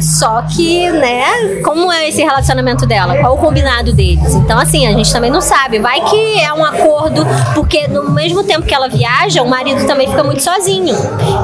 só 0.00 0.42
que, 0.42 0.90
né, 0.90 1.60
como 1.64 1.90
é 1.90 2.08
esse 2.08 2.22
relacionamento 2.22 2.86
dela? 2.86 3.16
Qual 3.18 3.34
o 3.34 3.38
combinado 3.38 3.92
deles? 3.92 4.34
Então, 4.34 4.58
assim, 4.58 4.86
a 4.86 4.92
gente 4.92 5.12
também 5.12 5.30
não 5.30 5.40
sabe. 5.40 5.78
Vai 5.78 6.00
que 6.02 6.40
é 6.40 6.52
um 6.52 6.64
acordo, 6.64 7.26
porque 7.54 7.88
no 7.88 8.10
mesmo 8.10 8.42
tempo 8.44 8.66
que 8.66 8.74
ela 8.74 8.88
viaja, 8.88 9.42
o 9.42 9.48
marido 9.48 9.86
também 9.86 10.08
fica 10.08 10.22
muito 10.24 10.42
sozinho. 10.42 10.94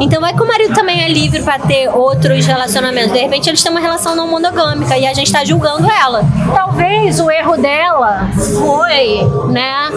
Então, 0.01 0.21
vai 0.21 0.35
que 0.35 0.43
o 0.43 0.47
marido 0.47 0.75
também 0.75 1.03
é 1.03 1.09
livre 1.09 1.43
pra 1.43 1.59
ter 1.59 1.89
outros 1.89 2.47
relacionamentos. 2.47 3.13
De 3.13 3.19
repente, 3.19 3.49
eles 3.49 3.63
têm 3.63 3.71
uma 3.71 3.81
relação 3.81 4.15
não 4.15 4.29
monogâmica 4.29 4.97
e 4.97 5.07
a 5.07 5.15
gente 5.15 5.31
tá 5.33 5.45
julgando 5.45 5.91
ela. 5.91 6.25
Talvez 6.55 7.21
o 7.21 7.31
erro 7.31 7.57
dela 7.57 8.31
foi, 8.59 9.25
né, 9.51 9.91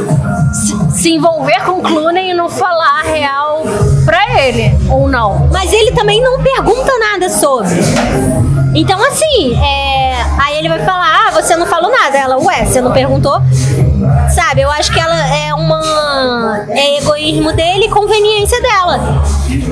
se, 0.53 1.01
se 1.01 1.13
envolver 1.13 1.63
com 1.65 1.79
o 1.79 1.81
Clooney 1.81 2.31
e 2.31 2.33
não 2.33 2.49
falar 2.49 3.01
a 3.01 3.03
real 3.03 3.63
pra 4.05 4.41
ele, 4.41 4.77
ou 4.89 5.07
não. 5.07 5.47
Mas 5.51 5.71
ele 5.73 5.91
também 5.91 6.21
não 6.21 6.41
pergunta 6.41 6.91
nada 6.97 7.29
sobre. 7.29 7.75
Então, 8.73 9.01
assim, 9.03 9.55
é, 9.55 10.13
aí 10.39 10.57
ele 10.57 10.69
vai 10.69 10.79
falar: 10.85 11.27
Ah, 11.27 11.31
você 11.31 11.55
não 11.55 11.65
falou 11.65 11.91
nada. 11.91 12.17
Ela, 12.17 12.37
ué, 12.37 12.65
você 12.65 12.81
não 12.81 12.91
perguntou? 12.91 13.41
Sabe, 14.33 14.61
eu 14.61 14.69
acho 14.71 14.91
que 14.91 14.99
ela 14.99 15.15
é 15.35 15.53
uma. 15.53 16.65
É 16.69 16.97
egoísmo 16.97 17.51
dele 17.53 17.85
e 17.85 17.89
conveniência 17.89 18.61
dela. 18.61 19.23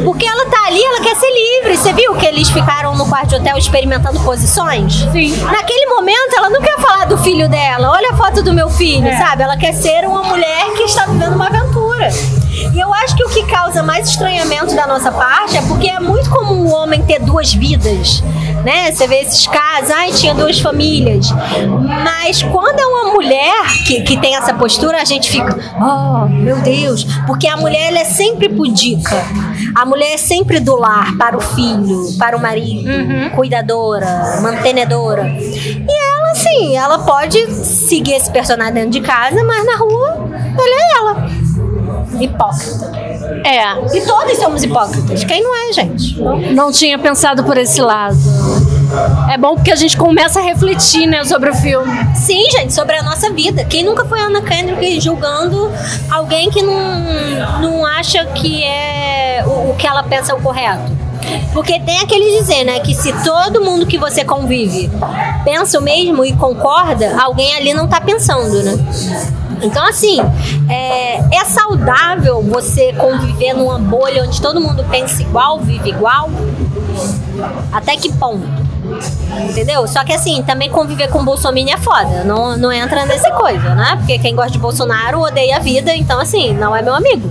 Porque 0.03 0.25
ela 0.25 0.45
tá 0.47 0.65
ali, 0.67 0.83
ela 0.83 1.01
quer 1.01 1.15
ser 1.15 1.29
livre. 1.29 1.77
Você 1.77 1.93
viu 1.93 2.15
que 2.15 2.25
eles 2.25 2.49
ficaram 2.49 2.95
no 2.95 3.07
quarto 3.07 3.29
de 3.29 3.35
hotel 3.35 3.57
experimentando 3.57 4.19
posições? 4.21 5.07
Sim. 5.11 5.35
Naquele 5.43 5.85
momento, 5.87 6.35
ela 6.35 6.49
não 6.49 6.61
quer 6.61 6.77
falar 6.79 7.05
do 7.05 7.17
filho 7.17 7.47
dela. 7.47 7.91
Olha 7.91 8.11
a 8.11 8.17
foto 8.17 8.41
do 8.41 8.53
meu 8.53 8.69
filho, 8.69 9.09
sabe? 9.17 9.43
Ela 9.43 9.57
quer 9.57 9.73
ser 9.73 10.05
uma 10.05 10.23
mulher 10.23 10.65
que 10.75 10.83
está 10.83 11.05
vivendo 11.05 11.35
uma 11.35 11.47
aventura. 11.47 12.09
E 12.73 12.79
eu 12.79 12.93
acho 12.93 13.15
que 13.15 13.23
o 13.23 13.29
que 13.29 13.45
causa 13.45 13.81
mais 13.83 14.09
estranhamento 14.09 14.75
da 14.75 14.87
nossa 14.87 15.11
parte 15.11 15.57
é 15.57 15.61
porque 15.61 15.87
é 15.87 15.99
muito 15.99 16.29
comum 16.29 16.65
o 16.65 16.71
homem 16.71 17.01
ter 17.03 17.19
duas 17.19 17.53
vidas, 17.53 18.23
né? 18.63 18.91
Você 18.91 19.07
vê 19.07 19.21
esses 19.21 19.47
casos, 19.47 19.91
ai, 19.91 20.11
tinha 20.11 20.33
duas 20.33 20.59
famílias. 20.59 21.27
Mas 22.03 22.43
quando 22.43 22.79
é 22.79 22.85
uma 22.85 23.13
mulher 23.13 23.65
que, 23.85 24.01
que 24.01 24.17
tem 24.17 24.35
essa 24.35 24.53
postura, 24.53 25.01
a 25.01 25.05
gente 25.05 25.29
fica, 25.29 25.57
oh, 25.79 26.27
meu 26.27 26.57
Deus, 26.61 27.03
porque 27.25 27.47
a 27.47 27.57
mulher 27.57 27.87
ela 27.89 27.99
é 27.99 28.05
sempre 28.05 28.49
pudica. 28.49 29.15
A 29.75 29.85
mulher 29.85 30.13
é 30.13 30.17
sempre 30.17 30.59
do 30.59 30.75
lar 30.75 31.15
para 31.17 31.37
o 31.37 31.41
filho, 31.41 32.17
para 32.17 32.35
o 32.35 32.41
marido, 32.41 32.89
cuidadora, 33.35 34.39
mantenedora. 34.41 35.27
E 35.27 35.91
ela, 35.91 36.31
assim, 36.31 36.75
ela 36.75 36.99
pode 36.99 37.53
seguir 37.53 38.13
esse 38.13 38.29
personagem 38.31 38.73
dentro 38.73 38.89
de 38.91 39.01
casa, 39.01 39.43
mas 39.43 39.65
na 39.65 39.77
rua, 39.77 40.29
ela 40.57 40.81
é 40.81 40.97
ela. 40.97 41.36
Hipócrita. 42.23 42.91
É. 43.45 43.97
E 43.97 44.01
todos 44.01 44.37
somos 44.37 44.63
hipócritas. 44.63 45.23
Quem 45.23 45.43
não 45.43 45.55
é, 45.55 45.73
gente? 45.73 46.19
Não 46.53 46.71
tinha 46.71 46.97
pensado 46.97 47.43
por 47.43 47.57
esse 47.57 47.81
lado. 47.81 48.17
É 49.31 49.37
bom 49.37 49.55
porque 49.55 49.71
a 49.71 49.75
gente 49.75 49.97
começa 49.97 50.39
a 50.39 50.43
refletir, 50.43 51.07
né, 51.07 51.23
sobre 51.25 51.49
o 51.49 51.55
filme. 51.55 51.91
Sim, 52.15 52.49
gente, 52.51 52.73
sobre 52.73 52.95
a 52.95 53.03
nossa 53.03 53.29
vida. 53.31 53.65
Quem 53.65 53.83
nunca 53.83 54.05
foi 54.05 54.19
Ana 54.19 54.41
Kendrick 54.41 54.99
julgando 55.01 55.69
alguém 56.09 56.49
que 56.49 56.61
não, 56.61 56.79
não 57.61 57.85
acha 57.85 58.25
que 58.27 58.63
é 58.63 59.43
o, 59.45 59.71
o 59.71 59.75
que 59.77 59.85
ela 59.85 60.03
pensa 60.03 60.31
é 60.31 60.35
o 60.35 60.41
correto? 60.41 60.97
Porque 61.53 61.79
tem 61.79 61.99
aquele 61.99 62.39
dizer, 62.39 62.63
né, 62.63 62.79
que 62.79 62.93
se 62.93 63.11
todo 63.23 63.61
mundo 63.61 63.85
que 63.85 63.97
você 63.97 64.23
convive 64.23 64.89
pensa 65.43 65.79
o 65.79 65.81
mesmo 65.81 66.23
e 66.23 66.33
concorda, 66.33 67.21
alguém 67.21 67.53
ali 67.55 67.73
não 67.73 67.87
tá 67.87 67.99
pensando, 67.99 68.63
né? 68.63 68.77
Então, 69.61 69.85
assim, 69.85 70.19
é, 70.69 71.17
é 71.35 71.45
saudável 71.45 72.41
você 72.41 72.93
conviver 72.93 73.53
numa 73.53 73.79
bolha 73.79 74.23
onde 74.23 74.41
todo 74.41 74.61
mundo 74.61 74.83
pensa 74.89 75.21
igual, 75.21 75.59
vive 75.59 75.89
igual? 75.89 76.29
Até 77.71 77.95
que 77.95 78.11
ponto? 78.13 78.45
Entendeu? 79.49 79.87
Só 79.87 80.03
que 80.03 80.13
assim, 80.13 80.41
também 80.43 80.69
conviver 80.69 81.09
com 81.09 81.23
Bolsonaro 81.23 81.69
é 81.69 81.77
foda. 81.77 82.23
Não, 82.23 82.57
não 82.57 82.71
entra 82.71 83.05
nessa 83.05 83.31
coisa, 83.31 83.75
né? 83.75 83.95
Porque 83.97 84.17
quem 84.19 84.35
gosta 84.35 84.51
de 84.51 84.59
Bolsonaro 84.59 85.21
odeia 85.21 85.57
a 85.57 85.59
vida, 85.59 85.93
então 85.95 86.19
assim, 86.19 86.53
não 86.53 86.75
é 86.75 86.81
meu 86.81 86.93
amigo. 86.95 87.29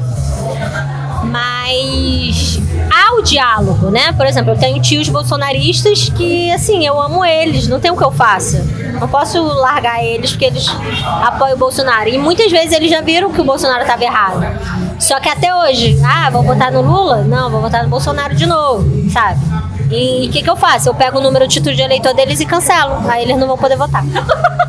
Mas 1.36 2.58
há 2.90 3.14
o 3.14 3.22
diálogo, 3.22 3.90
né? 3.90 4.10
Por 4.12 4.24
exemplo, 4.24 4.52
eu 4.52 4.58
tenho 4.58 4.80
tios 4.80 5.06
bolsonaristas 5.08 6.08
que, 6.08 6.50
assim, 6.50 6.86
eu 6.86 7.00
amo 7.00 7.22
eles, 7.22 7.68
não 7.68 7.78
tem 7.78 7.90
o 7.90 7.96
que 7.96 8.02
eu 8.02 8.10
faça. 8.10 8.64
Não 8.98 9.06
posso 9.06 9.42
largar 9.42 10.02
eles 10.02 10.30
porque 10.30 10.46
eles 10.46 10.66
apoiam 11.22 11.54
o 11.54 11.58
Bolsonaro. 11.58 12.08
E 12.08 12.16
muitas 12.16 12.50
vezes 12.50 12.72
eles 12.72 12.90
já 12.90 13.02
viram 13.02 13.30
que 13.30 13.40
o 13.40 13.44
Bolsonaro 13.44 13.82
estava 13.82 14.02
errado. 14.02 14.46
Só 14.98 15.20
que 15.20 15.28
até 15.28 15.54
hoje, 15.54 16.00
ah, 16.02 16.30
vou 16.30 16.42
votar 16.42 16.72
no 16.72 16.80
Lula? 16.80 17.22
Não, 17.22 17.50
vou 17.50 17.60
votar 17.60 17.82
no 17.82 17.90
Bolsonaro 17.90 18.34
de 18.34 18.46
novo, 18.46 19.10
sabe? 19.10 19.38
E 19.90 20.26
o 20.28 20.32
que, 20.32 20.42
que 20.42 20.50
eu 20.50 20.56
faço? 20.56 20.88
Eu 20.88 20.94
pego 20.94 21.18
o 21.18 21.20
número 21.20 21.46
de 21.46 21.54
título 21.54 21.76
de 21.76 21.82
eleitor 21.82 22.14
deles 22.14 22.40
e 22.40 22.46
cancelo. 22.46 23.08
Aí 23.08 23.24
eles 23.24 23.36
não 23.36 23.46
vão 23.46 23.58
poder 23.58 23.76
votar. 23.76 24.02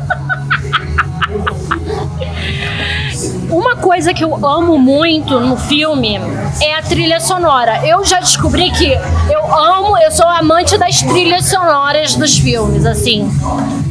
Uma 3.50 3.76
coisa 3.76 4.12
que 4.12 4.22
eu 4.22 4.46
amo 4.46 4.78
muito 4.78 5.40
no 5.40 5.56
filme 5.56 6.20
é 6.60 6.74
a 6.74 6.82
trilha 6.82 7.18
sonora. 7.18 7.86
Eu 7.86 8.04
já 8.04 8.20
descobri 8.20 8.70
que 8.70 8.92
eu 9.30 9.54
amo, 9.54 9.96
eu 9.98 10.10
sou 10.10 10.26
amante 10.28 10.76
das 10.76 11.00
trilhas 11.00 11.46
sonoras 11.46 12.14
dos 12.14 12.38
filmes, 12.38 12.84
assim. 12.84 13.30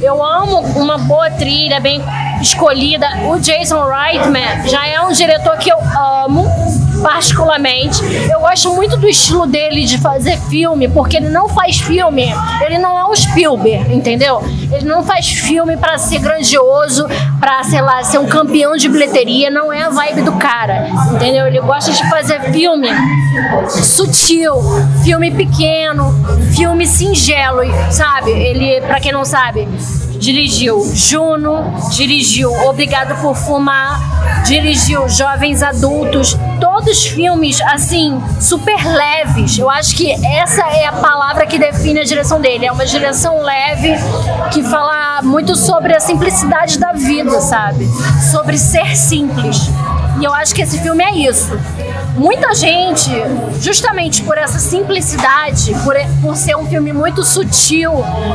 Eu 0.01 0.23
amo 0.23 0.59
uma 0.59 0.97
boa 0.99 1.31
trilha, 1.31 1.79
bem 1.79 2.01
escolhida. 2.39 3.07
O 3.29 3.39
Jason 3.39 3.83
Reitman 3.83 4.67
já 4.67 4.85
é 4.85 5.01
um 5.01 5.11
diretor 5.11 5.57
que 5.57 5.71
eu 5.71 5.79
amo 5.79 6.46
particularmente. 7.07 8.01
Eu 8.29 8.41
gosto 8.41 8.73
muito 8.75 8.97
do 8.97 9.07
estilo 9.07 9.47
dele 9.47 9.85
de 9.85 9.97
fazer 9.97 10.37
filme, 10.49 10.89
porque 10.89 11.15
ele 11.15 11.29
não 11.29 11.47
faz 11.47 11.77
filme, 11.77 12.33
ele 12.65 12.77
não 12.77 12.99
é 12.99 13.05
um 13.05 13.15
Spielberg, 13.15 13.95
entendeu? 13.95 14.43
Ele 14.69 14.83
não 14.83 15.01
faz 15.01 15.29
filme 15.29 15.77
para 15.77 15.97
ser 15.97 16.19
grandioso, 16.19 17.07
para 17.39 17.63
sei 17.63 17.81
lá, 17.81 18.03
ser 18.03 18.17
um 18.17 18.27
campeão 18.27 18.75
de 18.75 18.89
bilheteria, 18.89 19.49
não 19.49 19.71
é 19.71 19.83
a 19.83 19.89
vibe 19.89 20.23
do 20.23 20.33
cara, 20.33 20.89
entendeu? 21.13 21.47
Ele 21.47 21.61
gosta 21.61 21.93
de 21.93 22.09
fazer 22.09 22.51
filme 22.51 22.89
sutil, 23.69 24.55
filme 25.01 25.31
pequeno, 25.31 26.13
filme 26.53 26.85
singelo, 26.85 27.61
sabe? 27.89 28.31
Ele, 28.31 28.81
para 28.81 28.99
quem 28.99 29.13
não 29.13 29.23
sabe, 29.23 29.65
dirigiu 30.19 30.91
Juno, 30.93 31.73
dirigiu 31.91 32.51
Obrigado 32.67 33.21
por 33.21 33.33
Fumar, 33.33 34.43
dirigiu 34.45 35.07
Jovens 35.07 35.63
Adultos, 35.63 36.35
todos 36.59 37.05
filmes 37.05 37.61
assim 37.61 38.21
super 38.39 38.85
leves. 38.85 39.57
Eu 39.57 39.69
acho 39.69 39.95
que 39.95 40.11
essa 40.25 40.61
é 40.61 40.85
a 40.85 40.91
palavra 40.93 41.45
que 41.45 41.57
define 41.57 41.99
a 41.99 42.03
direção 42.03 42.39
dele. 42.39 42.65
É 42.65 42.71
uma 42.71 42.85
direção 42.85 43.41
leve 43.41 43.93
que 44.51 44.63
fala 44.63 45.21
muito 45.21 45.55
sobre 45.55 45.95
a 45.95 45.99
simplicidade 45.99 46.77
da 46.77 46.93
vida, 46.93 47.39
sabe? 47.41 47.87
Sobre 48.31 48.57
ser 48.57 48.95
simples. 48.95 49.69
E 50.19 50.23
eu 50.23 50.33
acho 50.33 50.53
que 50.53 50.61
esse 50.61 50.79
filme 50.79 51.03
é 51.03 51.11
isso. 51.11 51.57
Muita 52.15 52.53
gente, 52.55 53.11
justamente 53.61 54.23
por 54.23 54.35
essa 54.37 54.57
simplicidade, 54.57 55.75
por, 55.83 55.95
por 56.21 56.35
ser 56.35 56.55
um 56.57 56.65
filme 56.65 56.91
muito 56.91 57.23
sutil, 57.23 57.91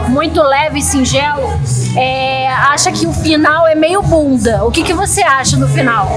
muito 0.08 0.40
leve 0.40 0.78
e 0.78 0.82
singelo, 0.82 1.60
é, 1.96 2.48
acha 2.48 2.92
que 2.92 3.06
o 3.06 3.12
final 3.12 3.66
é 3.66 3.74
meio 3.74 4.00
bunda. 4.00 4.64
O 4.64 4.70
que, 4.70 4.84
que 4.84 4.94
você 4.94 5.22
acha 5.22 5.56
do 5.56 5.66
final? 5.66 6.08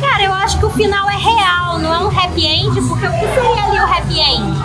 Cara, 0.00 0.22
eu 0.22 0.32
acho 0.32 0.58
que 0.58 0.66
o 0.66 0.70
final 0.70 1.08
é 1.10 1.16
real, 1.16 1.78
não 1.78 1.94
é 1.94 1.98
um 1.98 2.08
happy 2.08 2.46
end, 2.46 2.80
porque 2.82 3.06
o 3.06 3.12
que 3.12 3.26
seria 3.34 3.64
ali 3.64 3.78
o 3.78 3.84
happy 3.84 4.20
end? 4.20 4.62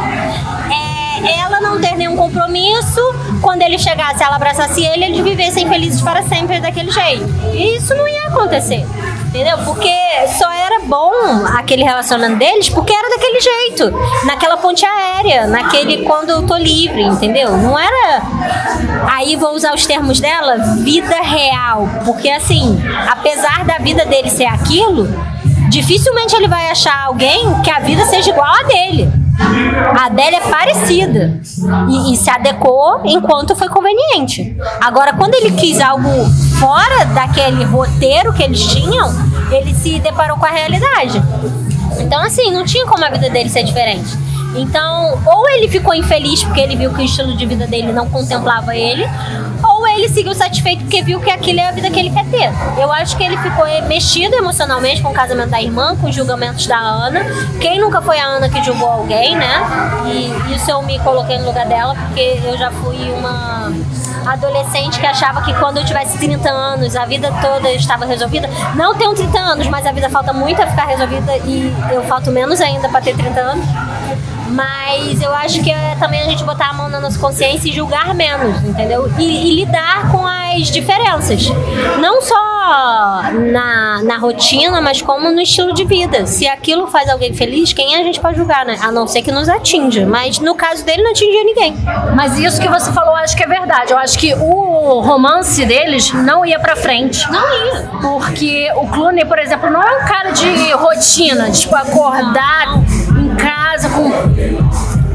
É 0.71 1.01
ela 1.39 1.61
não 1.61 1.79
ter 1.79 1.95
nenhum 1.95 2.15
compromisso, 2.15 3.01
quando 3.41 3.61
ele 3.61 3.77
chegasse, 3.77 4.23
ela 4.23 4.35
abraçasse 4.35 4.83
ele, 4.83 5.05
eles 5.05 5.19
vivessem 5.23 5.67
felizes 5.67 6.01
para 6.01 6.23
sempre 6.23 6.59
daquele 6.59 6.91
jeito. 6.91 7.25
E 7.53 7.77
isso 7.77 7.93
não 7.93 8.07
ia 8.07 8.27
acontecer. 8.27 8.85
Entendeu? 9.31 9.57
Porque 9.59 9.89
só 10.37 10.51
era 10.51 10.81
bom 10.81 11.09
aquele 11.57 11.85
relacionamento 11.85 12.37
deles 12.37 12.67
porque 12.67 12.91
era 12.91 13.09
daquele 13.09 13.39
jeito. 13.39 13.93
Naquela 14.25 14.57
ponte 14.57 14.85
aérea, 14.85 15.47
naquele 15.47 16.03
quando 16.03 16.31
eu 16.31 16.45
tô 16.45 16.57
livre, 16.57 17.01
entendeu? 17.01 17.55
Não 17.55 17.79
era. 17.79 18.21
Aí 19.09 19.37
vou 19.37 19.55
usar 19.55 19.73
os 19.73 19.85
termos 19.85 20.19
dela, 20.19 20.57
vida 20.79 21.15
real. 21.21 21.87
Porque 22.03 22.29
assim, 22.29 22.77
apesar 23.09 23.63
da 23.63 23.77
vida 23.77 24.05
dele 24.05 24.29
ser 24.29 24.47
aquilo, 24.47 25.07
dificilmente 25.69 26.35
ele 26.35 26.49
vai 26.49 26.69
achar 26.69 27.05
alguém 27.05 27.61
que 27.61 27.71
a 27.71 27.79
vida 27.79 28.03
seja 28.03 28.31
igual 28.31 28.53
a 28.53 28.63
dele. 28.63 29.20
A 29.97 30.09
dela 30.09 30.37
é 30.37 30.49
parecida 30.49 31.39
e, 31.89 32.13
e, 32.13 32.17
se 32.17 32.29
adequou 32.29 33.01
enquanto 33.05 33.55
foi 33.55 33.69
conveniente. 33.69 34.55
Agora, 34.79 35.13
quando 35.13 35.33
ele 35.35 35.51
quis 35.51 35.79
algo 35.79 36.09
fora 36.59 37.05
daquele 37.05 37.63
roteiro 37.63 38.33
que 38.33 38.43
eles 38.43 38.65
tinham, 38.67 39.09
ele 39.51 39.73
se 39.73 39.99
deparou 39.99 40.37
com 40.37 40.45
a 40.45 40.49
realidade. 40.49 41.21
Então, 41.99 42.21
assim, 42.21 42.51
não 42.51 42.65
tinha 42.65 42.85
como 42.85 43.03
a 43.03 43.09
vida 43.09 43.29
dele 43.29 43.49
ser 43.49 43.63
diferente. 43.63 44.17
Então, 44.55 45.19
ou 45.25 45.49
ele 45.49 45.69
ficou 45.69 45.93
infeliz 45.93 46.43
porque 46.43 46.59
ele 46.59 46.75
viu 46.75 46.93
que 46.93 47.01
o 47.01 47.05
estilo 47.05 47.35
de 47.35 47.45
vida 47.45 47.65
dele 47.67 47.91
não 47.93 48.09
contemplava 48.09 48.75
ele, 48.75 49.05
ou 49.81 49.87
ele 49.87 50.07
seguiu 50.07 50.33
satisfeito 50.35 50.83
porque 50.83 51.01
viu 51.01 51.19
que 51.19 51.29
aquilo 51.31 51.59
é 51.59 51.67
a 51.67 51.71
vida 51.71 51.89
que 51.89 51.99
ele 51.99 52.11
quer 52.11 52.25
ter. 52.25 52.51
Eu 52.79 52.91
acho 52.91 53.17
que 53.17 53.23
ele 53.23 53.35
ficou 53.37 53.65
mexido 53.87 54.35
emocionalmente 54.35 55.01
com 55.01 55.09
o 55.09 55.13
casamento 55.13 55.49
da 55.49 55.61
irmã, 55.61 55.95
com 55.95 56.07
os 56.07 56.15
julgamentos 56.15 56.67
da 56.67 56.77
Ana. 56.77 57.21
Quem 57.59 57.79
nunca 57.79 58.01
foi 58.01 58.19
a 58.19 58.25
Ana 58.25 58.47
que 58.47 58.63
julgou 58.63 58.87
alguém, 58.87 59.35
né? 59.35 59.61
E 60.05 60.53
isso 60.53 60.69
eu 60.69 60.81
me 60.83 60.99
coloquei 60.99 61.39
no 61.39 61.45
lugar 61.47 61.65
dela, 61.65 61.95
porque 61.95 62.39
eu 62.45 62.55
já 62.57 62.69
fui 62.69 63.11
uma 63.11 63.71
adolescente 64.25 64.99
que 64.99 65.05
achava 65.05 65.41
que 65.41 65.53
quando 65.55 65.77
eu 65.77 65.85
tivesse 65.85 66.17
30 66.19 66.47
anos, 66.47 66.95
a 66.95 67.05
vida 67.05 67.33
toda 67.41 67.71
estava 67.71 68.05
resolvida. 68.05 68.47
Não 68.75 68.95
tenho 68.95 69.13
30 69.15 69.39
anos, 69.39 69.67
mas 69.67 69.85
a 69.85 69.91
vida 69.91 70.09
falta 70.09 70.31
muito 70.31 70.61
a 70.61 70.67
ficar 70.67 70.85
resolvida 70.85 71.35
e 71.37 71.73
eu 71.91 72.03
falto 72.03 72.31
menos 72.31 72.61
ainda 72.61 72.87
para 72.87 73.01
ter 73.01 73.15
30 73.15 73.39
anos. 73.39 73.65
Mas 74.51 75.21
eu 75.21 75.33
acho 75.33 75.63
que 75.63 75.71
é 75.71 75.95
também 75.99 76.21
a 76.21 76.25
gente 76.25 76.43
botar 76.43 76.69
a 76.69 76.73
mão 76.73 76.89
na 76.89 76.99
nossa 76.99 77.17
consciência 77.17 77.69
e 77.69 77.73
julgar 77.73 78.13
menos, 78.13 78.63
entendeu? 78.63 79.11
E, 79.17 79.49
e 79.49 79.55
lidar 79.55 80.11
com 80.11 80.25
as 80.25 80.69
diferenças. 80.69 81.47
Não 81.99 82.21
só 82.21 83.21
na, 83.51 84.03
na 84.03 84.17
rotina, 84.17 84.81
mas 84.81 85.01
como 85.01 85.31
no 85.31 85.41
estilo 85.41 85.73
de 85.73 85.83
vida. 85.85 86.25
Se 86.25 86.47
aquilo 86.47 86.87
faz 86.87 87.09
alguém 87.09 87.33
feliz, 87.33 87.73
quem 87.73 87.95
é 87.95 88.01
a 88.01 88.03
gente 88.03 88.19
pode 88.19 88.37
julgar, 88.37 88.65
né? 88.65 88.77
A 88.81 88.91
não 88.91 89.07
ser 89.07 89.21
que 89.21 89.31
nos 89.31 89.49
atinja. 89.49 90.05
Mas 90.05 90.39
no 90.39 90.55
caso 90.55 90.85
dele, 90.85 91.03
não 91.03 91.11
atingia 91.11 91.43
ninguém. 91.43 91.75
Mas 92.15 92.37
isso 92.37 92.61
que 92.61 92.67
você 92.67 92.91
falou, 92.91 93.11
eu 93.11 93.23
acho 93.23 93.35
que 93.35 93.43
é 93.43 93.47
verdade. 93.47 93.91
Eu 93.91 93.97
acho 93.97 94.17
que 94.17 94.33
o 94.33 94.99
romance 94.99 95.65
deles 95.65 96.11
não 96.13 96.45
ia 96.45 96.59
pra 96.59 96.75
frente. 96.75 97.29
Não 97.31 97.65
ia. 97.65 97.89
Porque 98.01 98.71
o 98.75 98.87
Clooney, 98.87 99.25
por 99.25 99.39
exemplo, 99.39 99.69
não 99.69 99.81
é 99.81 100.03
um 100.03 100.05
cara 100.05 100.31
de 100.31 100.71
rotina, 100.73 101.49
tipo, 101.51 101.75
acordar 101.75 102.81
casa 103.71 103.89
com 103.89 104.11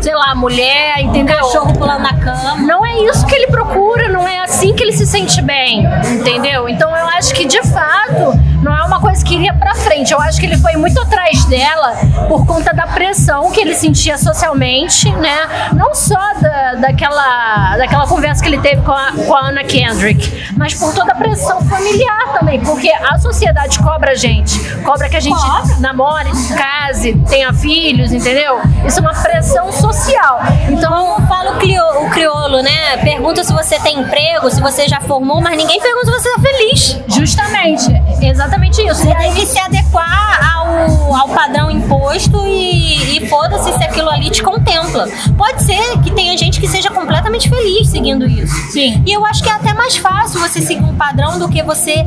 sei 0.00 0.14
lá, 0.14 0.34
mulher, 0.34 1.00
entendeu? 1.00 1.36
Cachorro 1.36 1.76
pulando 1.76 2.02
na 2.02 2.14
cama. 2.14 2.56
Não 2.58 2.86
é 2.86 2.96
isso 3.02 3.26
que 3.26 3.34
ele 3.34 3.48
procura, 3.48 4.08
não 4.08 4.26
é 4.26 4.38
assim 4.40 4.72
que 4.74 4.82
ele 4.82 4.92
se 4.92 5.04
sente 5.04 5.42
bem, 5.42 5.84
entendeu? 6.12 6.68
Então 6.68 6.94
eu 6.96 7.08
acho 7.08 7.34
que 7.34 7.44
de 7.44 7.60
fato 7.62 8.38
uma 8.87 9.01
coisa 9.01 9.25
que 9.25 9.35
iria 9.35 9.53
pra 9.55 9.75
frente. 9.75 10.12
Eu 10.12 10.20
acho 10.20 10.38
que 10.40 10.46
ele 10.46 10.57
foi 10.59 10.72
muito 10.77 11.01
atrás 11.01 11.44
dela 11.46 11.94
por 12.29 12.46
conta 12.46 12.72
da 12.72 12.87
pressão 12.87 13.51
que 13.51 13.61
ele 13.61 13.75
sentia 13.75 14.16
socialmente, 14.18 15.11
né? 15.12 15.70
Não 15.72 15.94
só 15.94 16.18
da, 16.40 16.75
daquela, 16.75 17.77
daquela 17.77 18.07
conversa 18.07 18.42
que 18.42 18.49
ele 18.49 18.59
teve 18.61 18.83
com 18.83 18.92
a, 18.92 19.12
com 19.12 19.35
a 19.35 19.49
Anna 19.49 19.64
Kendrick, 19.64 20.53
mas 20.57 20.75
por 20.75 20.94
toda 20.94 21.12
a 21.12 21.14
pressão 21.14 21.61
familiar 21.62 22.33
também, 22.38 22.61
porque 22.61 22.90
a 22.90 23.18
sociedade 23.18 23.79
cobra 23.79 24.12
a 24.12 24.14
gente, 24.14 24.59
cobra 24.83 25.09
que 25.09 25.16
a 25.16 25.20
gente 25.20 25.37
Cobra? 25.37 25.77
namore, 25.81 26.31
case, 26.57 27.14
tenha 27.29 27.53
filhos, 27.53 28.12
entendeu? 28.12 28.61
Isso 28.87 28.99
é 28.99 29.03
uma 29.03 29.14
pressão 29.14 29.70
social. 29.72 30.40
Então, 30.68 30.87
Como 31.16 31.27
fala 31.27 31.53
o, 31.53 31.59
clio- 31.59 32.03
o 32.05 32.11
crioulo, 32.11 32.62
né? 32.62 32.96
Pergunta 33.03 33.42
se 33.44 33.53
você 33.53 33.79
tem 33.81 33.99
emprego, 34.01 34.51
se 34.51 34.61
você 34.61 34.88
já 34.88 35.01
formou, 35.01 35.40
mas 35.40 35.57
ninguém 35.57 35.81
pergunta 35.81 36.07
se 36.07 36.12
você 36.12 36.33
tá 36.35 36.40
feliz. 36.40 37.01
justamente, 37.09 37.87
exatamente 38.22 38.75
isso. 38.82 39.02
Você 39.02 39.14
tem 39.14 39.34
que 39.34 39.46
se 39.46 39.58
adequar 39.58 40.56
ao, 40.56 41.14
ao 41.14 41.28
padrão 41.28 41.70
imposto 41.70 42.46
e, 42.46 43.18
e 43.18 43.28
foda-se 43.28 43.72
se 43.72 43.84
aquilo 43.84 44.10
ali 44.10 44.30
te 44.30 44.42
contempla. 44.42 45.08
Pode 45.36 45.62
ser 45.62 45.98
que 46.02 46.10
tenha 46.10 46.36
gente 46.36 46.60
que 46.60 46.68
seja 46.68 46.90
completamente 46.90 47.48
feliz 47.48 47.88
seguindo 47.88 48.26
isso. 48.26 48.54
Sim. 48.72 49.02
E 49.06 49.12
eu 49.12 49.24
acho 49.26 49.42
que 49.42 49.48
é 49.48 49.52
até 49.52 49.72
mais 49.72 49.96
fácil 49.96 50.40
você 50.40 50.60
seguir 50.60 50.84
um 50.84 50.94
padrão 50.94 51.38
do 51.38 51.48
que 51.48 51.62
você 51.62 52.06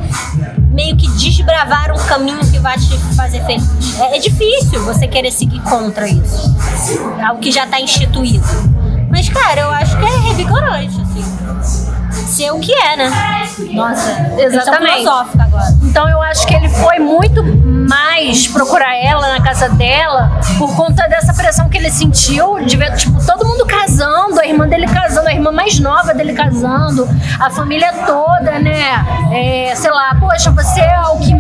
meio 0.72 0.96
que 0.96 1.08
desbravar 1.10 1.92
um 1.92 2.06
caminho 2.06 2.40
que 2.40 2.60
vai 2.60 2.78
te 2.78 2.98
fazer 3.16 3.44
feliz. 3.46 4.00
É, 4.00 4.18
é 4.18 4.20
difícil 4.20 4.84
você 4.84 5.08
querer 5.08 5.32
seguir 5.32 5.62
contra 5.62 6.08
isso. 6.08 6.56
Algo 7.26 7.42
que 7.42 7.52
já 7.52 7.68
tá 7.68 7.80
instituído. 7.80 8.46
Mas, 9.10 9.28
cara, 9.28 9.62
eu 9.62 9.72
acho 9.72 9.98
que 9.98 10.06
é 10.06 10.18
revigorante, 10.30 11.02
assim. 11.02 11.24
Ser 12.28 12.52
o 12.52 12.60
que 12.60 12.74
é, 12.74 12.96
né? 12.96 13.10
Nossa, 13.74 14.14
questão 14.14 14.46
Exatamente. 14.46 14.98
filosófica. 15.00 15.49
Então 15.84 16.08
eu 16.10 16.22
acho 16.22 16.46
que 16.46 16.54
ele 16.54 16.70
foi 16.70 17.00
muito 17.00 17.44
mais 17.44 18.48
procurar 18.48 18.96
ela 18.96 19.34
na 19.34 19.42
casa 19.42 19.70
dela 19.70 20.40
por 20.58 20.76
conta 20.76 21.08
dessa 21.08 21.34
pressão 21.34 21.70
que 21.70 21.78
ele 21.78 21.90
sentiu 21.90 22.60
de 22.64 22.78
ver, 22.78 22.96
tipo, 22.96 23.24
todo 23.26 23.46
mundo 23.46 23.66
casando, 23.66 24.40
a 24.40 24.46
irmã 24.46 24.68
dele 24.68 24.88
casando, 24.88 25.28
a 25.28 25.34
irmã 25.34 25.52
mais 25.52 25.80
nova 25.80 26.14
dele 26.14 26.34
casando, 26.34 27.08
a 27.40 27.50
família 27.50 27.92
toda, 28.06 28.60
né? 28.60 29.06
É, 29.32 29.74
sei 29.76 29.92
lá, 29.92 30.16
poxa, 30.20 30.52
você 30.52 30.82
é 30.82 31.02
o 31.02 31.18
que. 31.18 31.34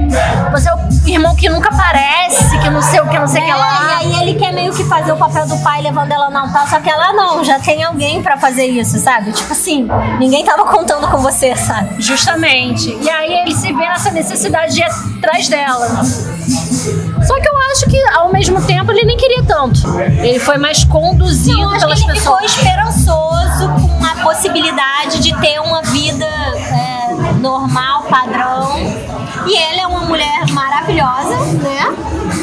Você 0.51 0.69
é 0.69 0.73
o 0.73 1.09
irmão 1.09 1.35
que 1.35 1.49
nunca 1.49 1.69
aparece, 1.69 2.57
que 2.59 2.69
não 2.69 2.81
sei 2.81 2.99
o 2.99 3.07
que, 3.07 3.19
não 3.19 3.27
sei 3.27 3.41
o 3.41 3.45
que 3.45 3.53
lá. 3.53 3.99
É, 4.01 4.05
e 4.05 4.15
aí 4.15 4.29
ele 4.29 4.39
quer 4.39 4.51
meio 4.53 4.73
que 4.73 4.83
fazer 4.85 5.11
o 5.11 5.17
papel 5.17 5.45
do 5.47 5.57
pai 5.59 5.81
levando 5.81 6.11
ela 6.11 6.29
no 6.29 6.37
altar, 6.37 6.67
só 6.67 6.79
que 6.79 6.89
ela 6.89 7.13
não, 7.13 7.43
já 7.43 7.59
tem 7.59 7.83
alguém 7.83 8.21
pra 8.21 8.37
fazer 8.37 8.65
isso, 8.65 8.97
sabe? 8.99 9.31
Tipo 9.31 9.51
assim, 9.53 9.87
ninguém 10.19 10.43
tava 10.43 10.65
contando 10.65 11.07
com 11.07 11.17
você, 11.17 11.55
sabe? 11.55 12.01
Justamente. 12.01 12.97
E 13.01 13.09
aí 13.09 13.33
ele 13.33 13.53
se 13.53 13.71
vê 13.73 13.85
nessa 13.99 14.11
necessidade 14.11 14.73
de 14.73 14.79
ir 14.79 14.85
atrás 14.85 15.49
dela. 15.49 15.87
Só 16.05 17.39
que 17.39 17.49
eu 17.49 17.57
acho 17.71 17.85
que 17.89 18.01
ao 18.13 18.31
mesmo 18.31 18.61
tempo 18.61 18.91
ele 18.93 19.03
nem 19.03 19.17
queria 19.17 19.43
tanto. 19.43 19.81
Ele 19.99 20.39
foi 20.39 20.57
mais 20.57 20.85
conduzido 20.85 21.59
Eu 21.59 21.69
acho 21.69 21.79
que 21.79 21.85
pelas 21.85 22.01
ele 22.01 22.19
ficou 22.19 22.37
pessoas. 22.37 22.55
esperançoso 22.55 23.69
com 23.97 24.05
a 24.05 24.23
possibilidade 24.23 25.19
de 25.19 25.37
ter 25.41 25.59
uma 25.59 25.81
vida 25.81 26.25
é, 26.25 27.33
normal, 27.41 28.03
padrão. 28.03 28.77
E 29.45 29.57
ela 29.57 29.81
é 29.81 29.87
uma 29.87 30.01
mulher 30.01 30.47
maravilhosa, 30.51 31.35
né? 31.61 31.93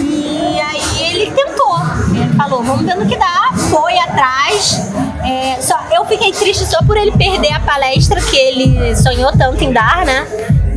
E 0.03 0.61
aí 0.61 1.11
ele 1.11 1.31
tentou. 1.31 1.79
Ele 2.15 2.35
falou, 2.35 2.63
vamos 2.63 2.85
ver 2.85 2.97
no 2.97 3.07
que 3.07 3.17
dá. 3.17 3.51
Foi 3.71 3.99
atrás. 3.99 4.91
É, 5.25 5.61
só, 5.61 5.75
eu 5.91 6.05
fiquei 6.05 6.33
triste 6.33 6.67
só 6.67 6.83
por 6.83 6.97
ele 6.99 7.13
perder 7.13 7.53
a 7.53 7.61
palestra 7.61 8.21
que 8.21 8.37
ele 8.37 8.95
sonhou 8.95 9.33
tanto 9.33 9.65
em 9.65 9.73
dar, 9.73 10.05
né? 10.05 10.27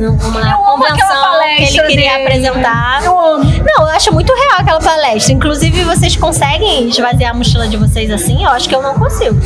Uma 0.08 0.40
Eu 0.40 0.66
amo 0.66 0.84
aquela 0.86 1.38
convenção 1.38 1.56
que 1.56 1.62
ele 1.62 1.86
queria 1.86 1.86
dele. 1.86 2.08
apresentar. 2.08 3.04
Eu 3.04 3.18
amo. 3.18 3.44
Não, 3.44 3.84
eu 3.84 3.88
acho 3.88 4.12
muito 4.12 4.32
real 4.32 4.58
aquela 4.58 4.80
palestra. 4.80 5.32
Inclusive, 5.32 5.84
vocês 5.84 6.16
conseguem 6.16 6.88
esvaziar 6.88 7.32
a 7.32 7.34
mochila 7.34 7.68
de 7.68 7.76
vocês 7.76 8.10
assim? 8.10 8.42
Eu 8.42 8.50
acho 8.50 8.68
que 8.68 8.74
eu 8.74 8.82
não 8.82 8.98
consigo. 8.98 9.36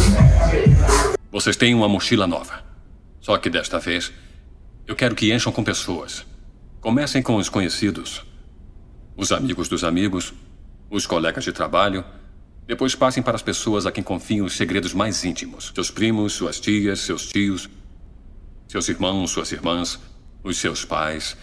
Vocês 1.32 1.56
têm 1.56 1.74
uma 1.74 1.88
mochila 1.88 2.26
nova. 2.26 2.62
Só 3.20 3.36
que 3.38 3.50
desta 3.50 3.78
vez, 3.80 4.12
eu 4.86 4.94
quero 4.94 5.14
que 5.14 5.32
encham 5.34 5.52
com 5.52 5.64
pessoas. 5.64 6.24
Comecem 6.80 7.22
com 7.22 7.36
os 7.36 7.48
conhecidos, 7.48 8.22
os 9.16 9.32
amigos 9.32 9.68
dos 9.68 9.82
amigos, 9.82 10.34
os 10.90 11.06
colegas 11.06 11.42
de 11.42 11.50
trabalho. 11.50 12.04
Depois 12.66 12.94
passem 12.94 13.22
para 13.22 13.34
as 13.34 13.42
pessoas 13.42 13.86
a 13.86 13.92
quem 13.92 14.04
confiam 14.04 14.46
os 14.46 14.56
segredos 14.56 14.94
mais 14.94 15.24
íntimos: 15.24 15.72
seus 15.74 15.90
primos, 15.90 16.34
suas 16.34 16.60
tias, 16.60 17.00
seus 17.00 17.26
tios, 17.26 17.68
seus 18.68 18.88
irmãos, 18.88 19.30
suas 19.30 19.50
irmãs, 19.50 19.98
os 20.44 20.58
seus 20.58 20.84
pais. 20.84 21.36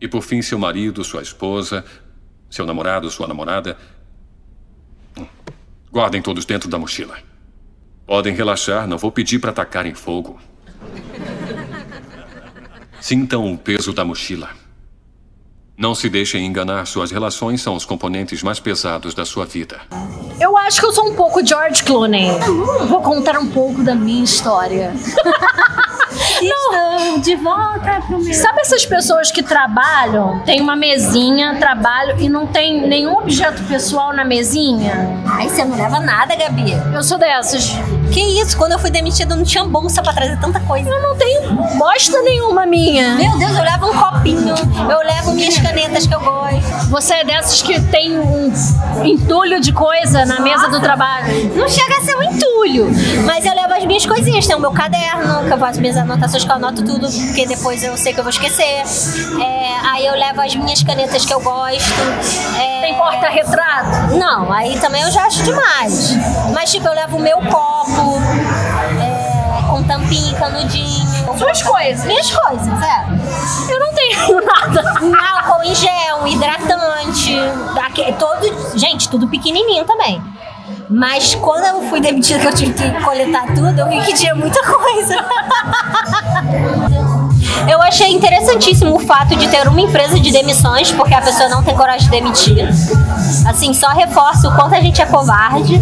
E 0.00 0.06
por 0.06 0.22
fim, 0.22 0.42
seu 0.42 0.58
marido, 0.58 1.02
sua 1.02 1.22
esposa, 1.22 1.84
seu 2.50 2.66
namorado, 2.66 3.10
sua 3.10 3.26
namorada. 3.26 3.76
Guardem 5.90 6.20
todos 6.20 6.44
dentro 6.44 6.68
da 6.68 6.78
mochila. 6.78 7.16
Podem 8.06 8.34
relaxar, 8.34 8.86
não 8.86 8.98
vou 8.98 9.10
pedir 9.10 9.38
para 9.38 9.50
atacarem 9.50 9.94
fogo. 9.94 10.38
Sintam 13.00 13.52
o 13.52 13.56
peso 13.56 13.92
da 13.92 14.04
mochila. 14.04 14.50
Não 15.76 15.94
se 15.94 16.08
deixem 16.08 16.46
enganar, 16.46 16.86
suas 16.86 17.10
relações 17.10 17.60
são 17.60 17.74
os 17.74 17.84
componentes 17.84 18.42
mais 18.42 18.60
pesados 18.60 19.14
da 19.14 19.24
sua 19.24 19.44
vida. 19.44 19.80
Eu 20.40 20.56
acho 20.56 20.80
que 20.80 20.86
eu 20.86 20.92
sou 20.92 21.08
um 21.08 21.14
pouco 21.14 21.44
George 21.44 21.82
Clooney. 21.82 22.28
Vou 22.88 23.02
contar 23.02 23.38
um 23.38 23.48
pouco 23.48 23.82
da 23.82 23.94
minha 23.94 24.22
história. 24.22 24.92
Estou 26.14 27.18
de 27.20 27.34
volta 27.36 28.00
pro 28.06 28.18
meu. 28.18 28.34
Sabe 28.34 28.60
essas 28.60 28.84
pessoas 28.86 29.30
que 29.30 29.42
trabalham, 29.42 30.40
tem 30.40 30.60
uma 30.60 30.76
mesinha, 30.76 31.56
trabalho 31.58 32.16
e 32.20 32.28
não 32.28 32.46
tem 32.46 32.86
nenhum 32.86 33.16
objeto 33.16 33.62
pessoal 33.64 34.12
na 34.12 34.24
mesinha? 34.24 35.08
Ai, 35.26 35.48
você 35.48 35.64
não 35.64 35.76
leva 35.76 36.00
nada, 36.00 36.34
Gabi. 36.36 36.72
Eu 36.92 37.02
sou 37.02 37.18
dessas. 37.18 37.72
Que 38.14 38.20
isso? 38.40 38.56
Quando 38.56 38.72
eu 38.72 38.78
fui 38.78 38.90
demitida, 38.90 39.34
eu 39.34 39.36
não 39.38 39.44
tinha 39.44 39.64
bolsa 39.64 40.00
pra 40.00 40.12
trazer 40.12 40.38
tanta 40.38 40.60
coisa. 40.60 40.88
Eu 40.88 41.02
não 41.02 41.16
tenho 41.16 41.50
bosta 41.76 42.22
nenhuma 42.22 42.64
minha. 42.64 43.16
Meu 43.16 43.36
Deus, 43.36 43.56
eu 43.56 43.64
levo 43.64 43.90
um 43.90 43.92
copinho, 43.98 44.54
eu 44.88 44.98
levo 45.04 45.32
minhas 45.32 45.58
canetas 45.58 46.06
que 46.06 46.14
eu 46.14 46.20
gosto. 46.20 46.44
Você 46.90 47.14
é 47.14 47.24
dessas 47.24 47.60
que 47.60 47.80
tem 47.80 48.16
um 48.16 48.52
entulho 49.02 49.60
de 49.60 49.72
coisa 49.72 50.24
na 50.24 50.38
mesa 50.38 50.68
do 50.68 50.80
trabalho. 50.80 51.52
Não 51.56 51.68
chega 51.68 51.96
a 51.96 52.00
ser 52.02 52.14
um 52.16 52.22
entulho, 52.22 52.86
mas 53.26 53.44
eu 53.44 53.52
levo 53.52 53.74
as 53.74 53.84
minhas 53.84 54.06
coisinhas. 54.06 54.46
Tem 54.46 54.54
o 54.54 54.60
meu 54.60 54.70
caderno, 54.70 55.44
que 55.46 55.52
eu 55.52 55.58
faço 55.58 55.80
minhas 55.80 55.96
anotações, 55.96 56.44
que 56.44 56.50
eu 56.50 56.54
anoto 56.54 56.84
tudo, 56.84 57.10
porque 57.10 57.46
depois 57.46 57.82
eu 57.82 57.96
sei 57.96 58.12
que 58.14 58.20
eu 58.20 58.24
vou 58.24 58.30
esquecer. 58.30 58.82
É, 59.42 59.88
aí 59.90 60.06
eu 60.06 60.14
levo 60.14 60.40
as 60.40 60.54
minhas 60.54 60.84
canetas 60.84 61.24
que 61.26 61.34
eu 61.34 61.40
gosto. 61.40 62.00
É, 62.60 62.80
Tem 62.82 62.94
porta-retrato? 62.94 64.14
Não, 64.16 64.52
aí 64.52 64.78
também 64.78 65.02
eu 65.02 65.10
já 65.10 65.24
acho 65.24 65.42
demais. 65.42 66.14
Mas, 66.52 66.70
tipo, 66.70 66.86
eu 66.86 66.94
levo 66.94 67.16
o 67.16 67.20
meu 67.20 67.38
copo, 67.38 68.03
é, 68.12 69.68
com 69.68 69.82
tampinha 69.84 70.34
canudinho. 70.34 71.38
Suas 71.38 71.62
coisas. 71.62 72.04
Minhas 72.04 72.30
coisas, 72.30 72.82
é. 72.82 73.06
Eu 73.72 73.80
não 73.80 73.94
tenho 73.94 74.40
nada. 74.44 75.04
Um 75.04 75.14
álcool 75.14 75.62
em 75.64 75.74
gel, 75.74 76.22
um 76.22 76.26
hidratante. 76.26 77.36
Daque, 77.74 78.14
todo, 78.18 78.78
gente, 78.78 79.08
tudo 79.08 79.28
pequenininho 79.28 79.84
também. 79.84 80.22
Mas 80.88 81.34
quando 81.34 81.64
eu 81.64 81.88
fui 81.88 82.00
demitida, 82.00 82.38
que 82.40 82.46
eu 82.46 82.54
tive 82.54 82.74
que 82.74 82.90
coletar 83.02 83.46
tudo, 83.54 83.78
eu 83.78 83.88
vi 83.88 84.00
que 84.02 84.14
tinha 84.14 84.34
muita 84.34 84.62
coisa. 84.62 85.16
Eu 87.68 87.80
achei 87.80 88.12
interessantíssimo 88.12 88.94
o 88.94 88.98
fato 88.98 89.34
de 89.36 89.48
ter 89.48 89.66
uma 89.66 89.80
empresa 89.80 90.18
de 90.20 90.30
demissões, 90.30 90.92
porque 90.92 91.14
a 91.14 91.20
pessoa 91.20 91.48
não 91.48 91.62
tem 91.62 91.74
coragem 91.74 92.04
de 92.04 92.10
demitir. 92.10 92.68
Assim, 93.46 93.72
só 93.72 93.88
reforça 93.88 94.48
o 94.48 94.54
quanto 94.54 94.74
a 94.74 94.80
gente 94.80 95.00
é 95.00 95.06
covarde. 95.06 95.80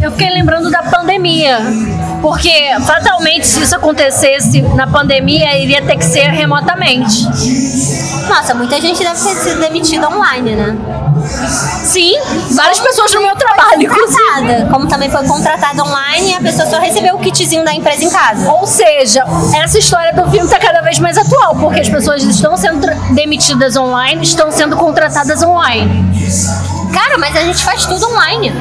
Eu 0.00 0.10
fiquei 0.12 0.30
lembrando 0.30 0.70
da 0.70 0.82
pandemia. 0.82 1.58
Porque, 2.22 2.74
fatalmente, 2.86 3.46
se 3.46 3.62
isso 3.62 3.74
acontecesse 3.74 4.62
na 4.62 4.86
pandemia, 4.86 5.58
iria 5.58 5.82
ter 5.82 5.96
que 5.96 6.04
ser 6.04 6.28
remotamente. 6.30 7.24
Nossa, 8.28 8.54
muita 8.54 8.80
gente 8.80 8.98
deve 8.98 9.20
ter 9.20 9.34
sido 9.34 9.60
demitida 9.60 10.08
online, 10.08 10.52
né? 10.52 10.76
Sim, 11.24 12.14
várias 12.50 12.80
pessoas 12.80 13.12
no 13.14 13.22
meu 13.22 13.36
trabalho. 13.36 13.88
Contratada, 13.88 14.68
como 14.70 14.86
também 14.86 15.10
foi 15.10 15.24
contratada 15.26 15.82
online 15.82 16.30
e 16.30 16.34
a 16.34 16.40
pessoa 16.40 16.68
só 16.68 16.78
recebeu 16.78 17.16
o 17.16 17.18
kitzinho 17.18 17.64
da 17.64 17.72
empresa 17.72 18.04
em 18.04 18.10
casa. 18.10 18.50
Ou 18.52 18.66
seja, 18.66 19.24
essa 19.56 19.78
história 19.78 20.12
do 20.12 20.22
filme 20.30 20.46
está 20.46 20.58
cada 20.58 20.80
vez 20.80 20.98
mais 20.98 21.16
atual, 21.16 21.56
porque 21.56 21.80
as 21.80 21.88
pessoas 21.88 22.22
estão 22.22 22.56
sendo 22.56 22.86
demitidas 23.14 23.76
online, 23.76 24.22
estão 24.22 24.50
sendo 24.50 24.76
contratadas 24.76 25.42
online. 25.42 26.12
Cara, 26.92 27.18
mas 27.18 27.36
a 27.36 27.40
gente 27.40 27.62
faz 27.64 27.86
tudo 27.86 28.06
online. 28.06 28.52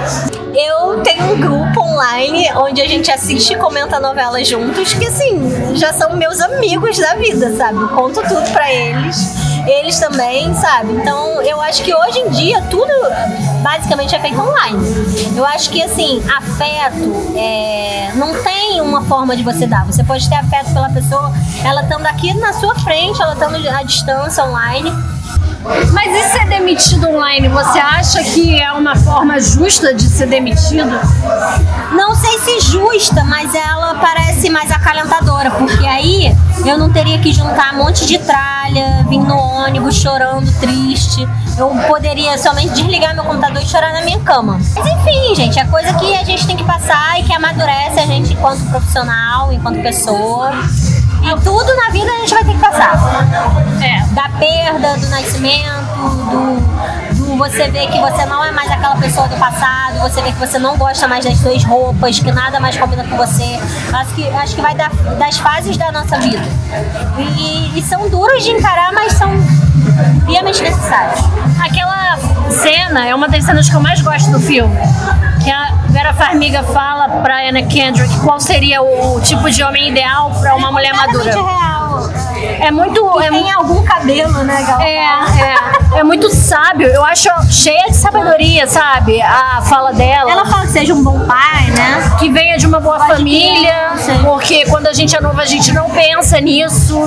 Eu 0.53 1.01
tenho 1.01 1.33
um 1.33 1.39
grupo 1.39 1.81
online 1.81 2.47
onde 2.55 2.81
a 2.81 2.87
gente 2.87 3.11
assiste 3.11 3.53
e 3.53 3.55
comenta 3.55 3.99
novelas 3.99 4.47
juntos, 4.47 4.93
que 4.93 5.05
assim, 5.05 5.75
já 5.75 5.93
são 5.93 6.15
meus 6.15 6.39
amigos 6.39 6.97
da 6.97 7.15
vida, 7.15 7.55
sabe? 7.55 7.79
Eu 7.79 7.89
conto 7.89 8.21
tudo 8.21 8.51
pra 8.51 8.71
eles. 8.71 9.52
Eles 9.65 9.99
também, 9.99 10.53
sabe? 10.55 10.93
Então, 10.93 11.41
eu 11.41 11.61
acho 11.61 11.83
que 11.83 11.93
hoje 11.93 12.19
em 12.19 12.29
dia 12.29 12.61
tudo 12.69 12.91
basicamente 13.61 14.15
é 14.15 14.19
feito 14.19 14.39
online. 14.39 14.79
Eu 15.35 15.45
acho 15.45 15.69
que 15.69 15.81
assim, 15.81 16.21
afeto 16.29 17.33
é, 17.37 18.11
não 18.15 18.33
tem 18.43 18.81
uma 18.81 19.01
forma 19.03 19.35
de 19.35 19.43
você 19.43 19.65
dar. 19.65 19.85
Você 19.85 20.03
pode 20.03 20.27
ter 20.27 20.35
afeto 20.35 20.73
pela 20.73 20.89
pessoa, 20.89 21.31
ela 21.63 21.81
estando 21.81 22.05
aqui 22.05 22.33
na 22.33 22.53
sua 22.53 22.75
frente, 22.75 23.21
ela 23.21 23.33
estando 23.33 23.55
à 23.69 23.83
distância 23.83 24.43
online. 24.43 24.91
Mas 25.93 26.02
demitido 26.73 27.07
online? 27.07 27.47
Você 27.49 27.77
acha 27.77 28.23
que 28.23 28.59
é 28.59 28.71
uma 28.71 28.95
forma 28.95 29.39
justa 29.39 29.93
de 29.93 30.03
ser 30.03 30.25
demitido? 30.25 30.89
Não 31.91 32.15
sei 32.15 32.39
se 32.39 32.71
justa, 32.71 33.23
mas 33.23 33.53
ela 33.53 33.95
parece 33.95 34.49
mais 34.49 34.71
acalentadora, 34.71 35.51
porque 35.51 35.85
aí 35.85 36.35
eu 36.65 36.77
não 36.77 36.91
teria 36.91 37.19
que 37.19 37.31
juntar 37.31 37.75
um 37.75 37.77
monte 37.77 38.07
de 38.07 38.17
tralha, 38.17 39.05
vir 39.07 39.19
no 39.19 39.37
ônibus 39.37 39.95
chorando, 39.95 40.51
triste. 40.59 41.27
Eu 41.57 41.69
poderia 41.87 42.35
somente 42.39 42.73
desligar 42.73 43.13
meu 43.13 43.23
computador 43.23 43.61
e 43.61 43.67
chorar 43.67 43.93
na 43.93 44.01
minha 44.01 44.19
cama. 44.21 44.59
Mas 44.75 44.87
enfim, 44.87 45.35
gente, 45.35 45.59
é 45.59 45.65
coisa 45.65 45.93
que 45.93 46.15
a 46.15 46.23
gente 46.23 46.47
tem 46.47 46.57
que 46.57 46.63
passar 46.63 47.19
e 47.19 47.23
que 47.23 47.33
amadurece 47.33 47.99
a 47.99 48.05
gente 48.07 48.33
enquanto 48.33 48.67
profissional, 48.71 49.53
enquanto 49.53 49.79
pessoa. 49.83 50.51
E 51.23 51.41
tudo 51.41 51.75
na 51.75 51.89
vida 51.91 52.11
a 52.11 52.19
gente 52.21 52.33
vai 52.33 52.43
ter 52.43 52.53
que 52.53 52.59
passar. 52.59 52.99
É. 53.79 54.13
Da 54.13 54.29
perda, 54.39 54.97
do 54.97 55.07
nascimento, 55.09 55.82
do, 56.09 57.13
do 57.15 57.37
você 57.37 57.67
ver 57.69 57.87
que 57.87 57.99
você 57.99 58.25
não 58.25 58.43
é 58.43 58.51
mais 58.51 58.69
aquela 58.71 58.95
pessoa 58.95 59.27
do 59.27 59.35
passado, 59.37 59.99
você 59.99 60.21
ver 60.21 60.33
que 60.33 60.39
você 60.39 60.59
não 60.59 60.77
gosta 60.77 61.07
mais 61.07 61.25
das 61.25 61.37
suas 61.37 61.63
roupas, 61.63 62.19
que 62.19 62.31
nada 62.31 62.59
mais 62.59 62.77
combina 62.77 63.03
com 63.03 63.17
você. 63.17 63.59
Acho 63.93 64.13
que, 64.15 64.27
acho 64.29 64.55
que 64.55 64.61
vai 64.61 64.75
da, 64.75 64.89
das 65.17 65.37
fases 65.37 65.77
da 65.77 65.91
nossa 65.91 66.17
vida. 66.19 66.43
E, 67.17 67.77
e 67.77 67.81
são 67.81 68.09
duras 68.09 68.43
de 68.43 68.51
encarar, 68.51 68.93
mas 68.93 69.13
são 69.13 69.29
piamente 70.25 70.61
necessárias. 70.61 71.19
Aquela 71.59 72.17
cena 72.49 73.05
é 73.05 73.13
uma 73.13 73.27
das 73.27 73.43
cenas 73.43 73.69
que 73.69 73.75
eu 73.75 73.81
mais 73.81 74.01
gosto 74.01 74.31
do 74.31 74.39
filme. 74.39 74.75
Que 75.43 75.51
a 75.51 75.73
Vera 75.89 76.13
Farmiga 76.13 76.63
fala 76.63 77.21
pra 77.21 77.47
Anna 77.47 77.63
Kendrick 77.63 78.15
qual 78.19 78.39
seria 78.39 78.81
o, 78.81 79.17
o 79.17 79.21
tipo 79.21 79.49
de 79.49 79.63
homem 79.63 79.89
ideal 79.89 80.31
pra 80.39 80.55
uma 80.55 80.71
mulher 80.71 80.93
madura. 80.93 81.33
real. 81.33 81.72
É 82.43 82.71
muito. 82.71 83.19
É 83.21 83.29
tem 83.29 83.51
algum 83.51 83.83
cabelo, 83.83 84.43
né, 84.43 84.63
Gal? 84.67 84.81
É, 84.81 85.05
é, 85.95 85.99
é 85.99 86.03
muito 86.03 86.29
sábio. 86.33 86.87
Eu 86.87 87.03
acho 87.05 87.29
cheia 87.49 87.85
de 87.87 87.95
sabedoria, 87.95 88.67
sabe? 88.67 89.21
A 89.21 89.61
fala 89.63 89.93
dela. 89.93 90.31
Ela 90.31 90.45
fala 90.45 90.61
que 90.65 90.71
seja 90.71 90.93
um 90.93 91.03
bom 91.03 91.19
pai, 91.25 91.65
né? 91.71 92.15
que 92.19 92.29
venha 92.29 92.57
de 92.57 92.65
uma 92.67 92.79
boa 92.79 92.97
Pode 92.97 93.13
família, 93.17 93.91
sim. 93.97 94.17
porque 94.23 94.65
quando 94.67 94.87
a 94.87 94.93
gente 94.93 95.15
é 95.15 95.19
novo 95.21 95.39
a 95.39 95.45
gente 95.45 95.71
não 95.73 95.89
pensa 95.89 96.39
nisso, 96.39 96.99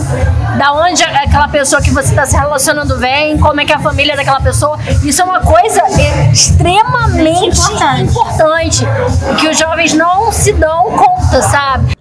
da 0.59 0.73
onde 0.73 1.03
a- 1.03 1.23
aquela 1.23 1.49
pessoa 1.49 1.81
que 1.81 1.91
você 1.91 2.11
está 2.11 2.27
se 2.27 2.37
relacionando 2.37 2.99
vem, 2.99 3.39
como 3.39 3.61
é 3.61 3.65
que 3.65 3.73
é 3.73 3.77
a 3.77 3.79
família 3.79 4.17
daquela 4.17 4.41
pessoa. 4.41 4.79
Isso 5.05 5.23
é 5.23 5.25
uma 5.25 5.41
coisa 5.41 5.83
extremamente 6.33 7.61
Importante. 7.61 8.03
importante, 8.03 8.87
que 9.41 9.49
os 9.49 9.59
jovens 9.59 9.93
não 9.95 10.33
se 10.33 10.53
dão 10.53 10.85
conta, 10.93 11.43
sabe? 11.43 11.97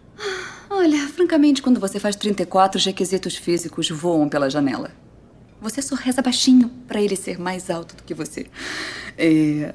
Francamente, 1.26 1.60
quando 1.64 1.80
você 1.80 2.00
faz 2.00 2.16
34, 2.16 2.78
os 2.78 2.86
requisitos 2.86 3.36
físicos 3.36 3.90
voam 3.90 4.30
pela 4.30 4.48
janela. 4.48 4.92
Você 5.60 5.82
só 5.82 5.96
reza 5.96 6.22
baixinho 6.22 6.70
pra 6.88 7.02
ele 7.02 7.16
ser 7.16 7.40
mais 7.40 7.68
alto 7.72 7.96
do 7.96 8.04
que 8.04 8.14
você. 8.14 8.46
É, 9.18 9.74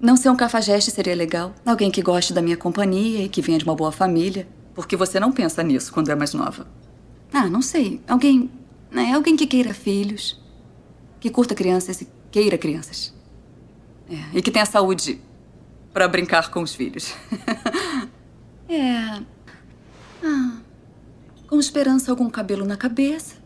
Não 0.00 0.16
ser 0.16 0.30
um 0.30 0.36
cafajeste 0.36 0.90
seria 0.90 1.14
legal. 1.14 1.54
Alguém 1.66 1.90
que 1.90 2.00
goste 2.00 2.32
da 2.32 2.40
minha 2.40 2.56
companhia 2.56 3.22
e 3.22 3.28
que 3.28 3.42
venha 3.42 3.58
de 3.58 3.66
uma 3.66 3.74
boa 3.74 3.92
família. 3.92 4.48
Porque 4.74 4.96
você 4.96 5.20
não 5.20 5.30
pensa 5.30 5.62
nisso 5.62 5.92
quando 5.92 6.10
é 6.10 6.14
mais 6.14 6.32
nova. 6.32 6.66
Ah, 7.34 7.50
não 7.50 7.60
sei. 7.60 8.00
Alguém. 8.08 8.50
Né, 8.90 9.12
alguém 9.12 9.36
que 9.36 9.46
queira 9.46 9.74
filhos. 9.74 10.42
Que 11.20 11.28
curta 11.28 11.54
crianças 11.54 12.00
e 12.00 12.08
queira 12.30 12.56
crianças. 12.56 13.14
É, 14.10 14.38
e 14.38 14.40
que 14.40 14.50
tenha 14.50 14.64
saúde 14.64 15.20
pra 15.92 16.08
brincar 16.08 16.50
com 16.50 16.62
os 16.62 16.74
filhos. 16.74 17.12
é. 18.70 19.20
Ah, 20.24 20.60
com 21.48 21.58
esperança, 21.58 22.10
algum 22.10 22.28
cabelo 22.28 22.64
na 22.64 22.76
cabeça. 22.76 23.36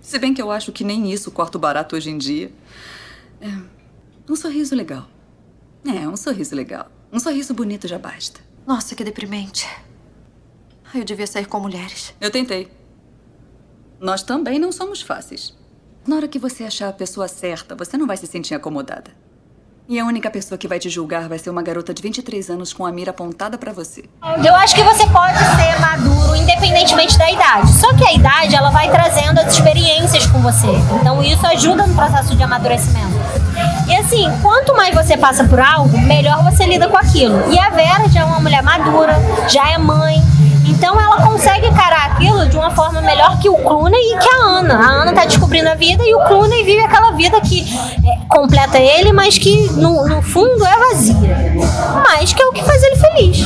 Se 0.00 0.18
bem 0.18 0.34
que 0.34 0.42
eu 0.42 0.50
acho 0.50 0.72
que 0.72 0.84
nem 0.84 1.12
isso 1.12 1.30
corta 1.30 1.56
o 1.56 1.60
barato 1.60 1.94
hoje 1.94 2.10
em 2.10 2.18
dia. 2.18 2.52
É, 3.40 3.48
um 4.28 4.34
sorriso 4.34 4.74
legal. 4.74 5.06
É, 5.86 6.08
um 6.08 6.16
sorriso 6.16 6.54
legal. 6.54 6.90
Um 7.12 7.20
sorriso 7.20 7.54
bonito 7.54 7.86
já 7.86 7.98
basta. 7.98 8.40
Nossa, 8.66 8.94
que 8.94 9.04
deprimente. 9.04 9.66
Eu 10.94 11.04
devia 11.04 11.26
sair 11.26 11.46
com 11.46 11.60
mulheres. 11.60 12.14
Eu 12.20 12.30
tentei. 12.30 12.68
Nós 14.00 14.22
também 14.22 14.58
não 14.58 14.72
somos 14.72 15.00
fáceis. 15.00 15.56
Na 16.06 16.16
hora 16.16 16.28
que 16.28 16.38
você 16.38 16.64
achar 16.64 16.88
a 16.88 16.92
pessoa 16.92 17.28
certa, 17.28 17.74
você 17.74 17.96
não 17.96 18.06
vai 18.06 18.16
se 18.16 18.26
sentir 18.26 18.54
acomodada. 18.54 19.10
E 19.90 19.98
a 19.98 20.04
única 20.04 20.30
pessoa 20.30 20.58
que 20.58 20.68
vai 20.68 20.78
te 20.78 20.90
julgar 20.90 21.30
vai 21.30 21.38
ser 21.38 21.48
uma 21.48 21.62
garota 21.62 21.94
de 21.94 22.02
23 22.02 22.50
anos 22.50 22.74
com 22.74 22.84
a 22.84 22.92
mira 22.92 23.10
apontada 23.10 23.56
pra 23.56 23.72
você. 23.72 24.04
Eu 24.46 24.54
acho 24.54 24.74
que 24.74 24.82
você 24.82 25.06
pode 25.06 25.38
ser 25.38 25.80
maduro 25.80 26.36
independentemente 26.36 27.16
da 27.16 27.30
idade. 27.30 27.72
Só 27.72 27.94
que 27.94 28.04
a 28.04 28.12
idade 28.12 28.54
ela 28.54 28.68
vai 28.68 28.90
trazendo 28.90 29.40
as 29.40 29.54
experiências 29.54 30.26
com 30.26 30.42
você. 30.42 30.66
Então 31.00 31.22
isso 31.22 31.46
ajuda 31.46 31.86
no 31.86 31.94
processo 31.94 32.36
de 32.36 32.42
amadurecimento. 32.42 33.16
E 33.88 33.96
assim, 33.96 34.30
quanto 34.42 34.76
mais 34.76 34.94
você 34.94 35.16
passa 35.16 35.44
por 35.44 35.58
algo, 35.58 35.98
melhor 36.02 36.44
você 36.44 36.66
lida 36.66 36.86
com 36.86 36.98
aquilo. 36.98 37.50
E 37.50 37.58
a 37.58 37.70
Vera 37.70 38.10
já 38.10 38.20
é 38.20 38.24
uma 38.26 38.40
mulher 38.40 38.62
madura, 38.62 39.14
já 39.48 39.70
é 39.70 39.78
mãe. 39.78 40.22
Então 40.88 40.98
ela 40.98 41.20
consegue 41.20 41.66
encarar 41.66 42.12
aquilo 42.12 42.48
de 42.48 42.56
uma 42.56 42.70
forma 42.70 43.02
melhor 43.02 43.38
que 43.38 43.46
o 43.46 43.56
Clooney 43.56 44.00
e 44.00 44.18
que 44.18 44.26
a 44.26 44.42
Ana. 44.42 44.74
A 44.74 45.02
Ana 45.02 45.12
tá 45.12 45.26
descobrindo 45.26 45.68
a 45.68 45.74
vida 45.74 46.02
e 46.02 46.14
o 46.14 46.20
Clooney 46.20 46.64
vive 46.64 46.80
aquela 46.80 47.10
vida 47.10 47.38
que 47.42 47.62
é, 48.06 48.26
completa 48.26 48.78
ele, 48.78 49.12
mas 49.12 49.36
que 49.36 49.70
no, 49.72 50.08
no 50.08 50.22
fundo 50.22 50.64
é 50.64 50.78
vazia. 50.78 51.14
Mas 51.92 52.32
que 52.32 52.40
é 52.40 52.46
o 52.46 52.52
que 52.54 52.64
faz 52.64 52.82
ele 52.82 52.96
feliz. 52.96 53.38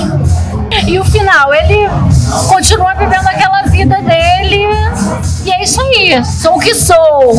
E 0.87 1.01
o 1.01 1.05
final, 1.05 1.53
ele 1.53 1.91
continua 2.49 2.95
vivendo 2.95 3.27
aquela 3.27 3.63
vida 3.63 3.97
dele. 3.97 4.65
E 5.45 5.51
é 5.51 5.65
isso 5.65 5.81
aí. 5.81 6.25
Sou 6.25 6.59
o 6.59 6.61
que 6.61 6.77
sou, 6.77 7.35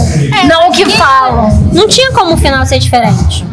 não 0.49 0.67
o 0.67 0.71
que 0.73 0.85
falam. 0.89 1.49
Não 1.71 1.87
tinha 1.87 2.11
como 2.11 2.33
o 2.33 2.37
final 2.37 2.65
ser 2.65 2.79
diferente. 2.79 3.45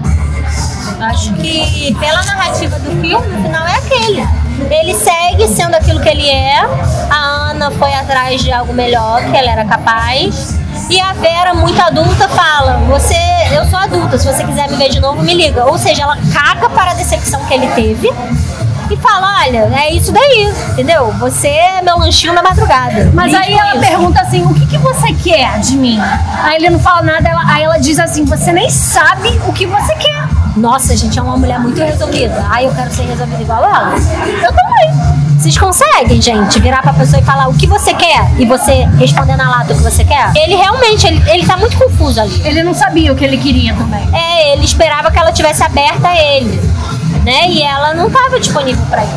Acho 0.98 1.32
que 1.34 1.94
pela 2.00 2.24
narrativa 2.24 2.76
do 2.80 2.90
filme, 3.00 3.36
o 3.38 3.42
final 3.42 3.68
é 3.68 3.76
aquele. 3.76 4.49
Ele 4.70 4.94
segue 4.94 5.46
sendo 5.48 5.74
aquilo 5.74 6.00
que 6.00 6.08
ele 6.08 6.28
é. 6.28 6.58
A 7.10 7.50
Ana 7.50 7.70
foi 7.70 7.92
atrás 7.94 8.42
de 8.42 8.52
algo 8.52 8.72
melhor, 8.72 9.22
que 9.24 9.36
ela 9.36 9.50
era 9.50 9.64
capaz. 9.64 10.58
E 10.88 11.00
a 11.00 11.12
Vera, 11.12 11.54
muito 11.54 11.80
adulta, 11.80 12.28
fala: 12.28 12.78
Você, 12.88 13.16
eu 13.52 13.64
sou 13.66 13.78
adulta, 13.78 14.18
se 14.18 14.26
você 14.26 14.44
quiser 14.44 14.68
me 14.68 14.76
ver 14.76 14.88
de 14.90 15.00
novo, 15.00 15.22
me 15.22 15.34
liga. 15.34 15.64
Ou 15.66 15.78
seja, 15.78 16.02
ela 16.02 16.16
caga 16.32 16.68
para 16.70 16.92
a 16.92 16.94
decepção 16.94 17.44
que 17.46 17.54
ele 17.54 17.66
teve 17.68 18.12
e 18.90 18.96
fala: 18.96 19.40
Olha, 19.44 19.70
é 19.76 19.92
isso 19.92 20.10
daí, 20.12 20.52
entendeu? 20.72 21.12
Você 21.18 21.48
é 21.48 21.82
meu 21.82 21.98
lanchinho 21.98 22.32
na 22.32 22.42
madrugada. 22.42 23.10
Mas 23.14 23.32
aí 23.34 23.52
ela 23.52 23.70
isso. 23.76 23.80
pergunta 23.80 24.20
assim: 24.20 24.42
o 24.44 24.54
que, 24.54 24.66
que 24.66 24.78
você 24.78 25.12
quer 25.12 25.58
de 25.60 25.76
mim? 25.76 26.00
Aí 26.42 26.56
ele 26.56 26.70
não 26.70 26.80
fala 26.80 27.02
nada, 27.02 27.28
ela- 27.28 27.44
aí 27.46 27.62
ela 27.62 27.78
diz 27.78 27.98
assim: 27.98 28.24
você 28.24 28.52
nem 28.52 28.68
sabe 28.70 29.28
o 29.46 29.52
que 29.52 29.66
você 29.66 29.94
quer. 29.96 30.39
Nossa, 30.56 30.96
gente, 30.96 31.18
é 31.18 31.22
uma 31.22 31.36
mulher 31.36 31.58
muito 31.60 31.80
resolvida. 31.80 32.44
Ai, 32.48 32.66
eu 32.66 32.74
quero 32.74 32.90
ser 32.92 33.02
resolvida 33.02 33.42
igual 33.42 33.64
ela. 33.64 33.94
Eu 33.94 34.52
também. 34.52 35.20
Vocês 35.38 35.56
conseguem, 35.56 36.20
gente, 36.20 36.60
virar 36.60 36.82
pra 36.82 36.92
pessoa 36.92 37.20
e 37.20 37.24
falar 37.24 37.48
o 37.48 37.54
que 37.54 37.66
você 37.66 37.94
quer 37.94 38.30
e 38.38 38.44
você 38.44 38.84
responder 38.98 39.36
na 39.36 39.48
lata 39.48 39.72
o 39.72 39.76
que 39.76 39.82
você 39.82 40.04
quer? 40.04 40.30
Ele 40.36 40.54
realmente, 40.54 41.06
ele, 41.06 41.22
ele 41.30 41.46
tá 41.46 41.56
muito 41.56 41.78
confuso 41.78 42.20
ali. 42.20 42.42
Ele 42.44 42.62
não 42.62 42.74
sabia 42.74 43.10
o 43.10 43.16
que 43.16 43.24
ele 43.24 43.38
queria 43.38 43.74
também. 43.74 44.06
É, 44.12 44.52
ele 44.52 44.64
esperava 44.64 45.10
que 45.10 45.18
ela 45.18 45.32
tivesse 45.32 45.62
aberta 45.62 46.08
a 46.08 46.14
ele, 46.14 46.60
né? 47.24 47.48
E 47.48 47.62
ela 47.62 47.94
não 47.94 48.10
tava 48.10 48.38
disponível 48.38 48.84
pra 48.90 49.02
ele, 49.02 49.12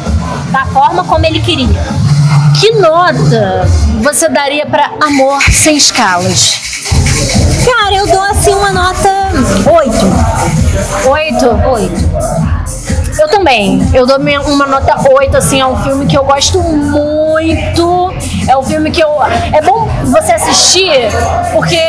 da 0.50 0.66
forma 0.68 1.04
como 1.04 1.26
ele 1.26 1.42
queria. 1.42 1.84
Que 2.58 2.72
nota 2.76 3.68
você 4.02 4.30
daria 4.30 4.66
pra 4.66 4.92
amor 5.02 5.42
sem 5.52 5.76
escalas? 5.76 6.62
Cara, 7.66 7.96
eu 7.96 8.08
dou 8.08 8.22
assim 8.22 8.54
uma 8.54 8.72
nota 8.72 9.10
8. 9.70 10.23
Oito? 11.08 11.50
Oito. 11.70 12.14
Eu 13.20 13.28
também. 13.28 13.88
Eu 13.94 14.06
dou 14.06 14.18
uma 14.18 14.66
nota 14.66 15.10
8, 15.10 15.38
assim, 15.38 15.62
é 15.62 15.66
um 15.66 15.82
filme 15.84 16.06
que 16.06 16.18
eu 16.18 16.24
gosto 16.24 16.62
muito. 16.62 18.14
É 18.48 18.58
um 18.58 18.64
filme 18.64 18.92
que 18.92 19.02
eu. 19.02 19.10
É 19.52 19.62
bom 19.62 19.88
você 20.06 20.34
assistir, 20.34 20.92
porque 21.52 21.80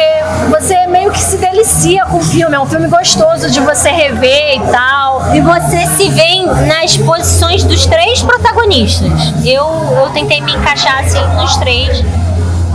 você 0.51 0.87
meio 0.87 1.11
que 1.11 1.21
se 1.21 1.37
delicia 1.39 2.05
com 2.07 2.19
o 2.19 2.23
filme. 2.23 2.55
É 2.55 2.61
um 2.61 2.67
filme 2.67 2.89
gostoso 2.89 3.51
de 3.51 3.61
você 3.61 3.91
rever 3.91 4.57
e 4.57 4.61
tal. 4.71 5.35
E 5.35 5.41
você 5.41 5.87
se 5.97 6.09
vê 6.11 6.43
nas 6.67 6.97
posições 6.97 7.65
dos 7.65 7.87
três 7.87 8.23
protagonistas. 8.23 9.11
Eu, 9.45 9.67
eu 9.97 10.11
tentei 10.13 10.41
me 10.41 10.53
encaixar 10.55 11.01
assim 11.01 11.25
nos 11.37 11.57
três. 11.57 12.05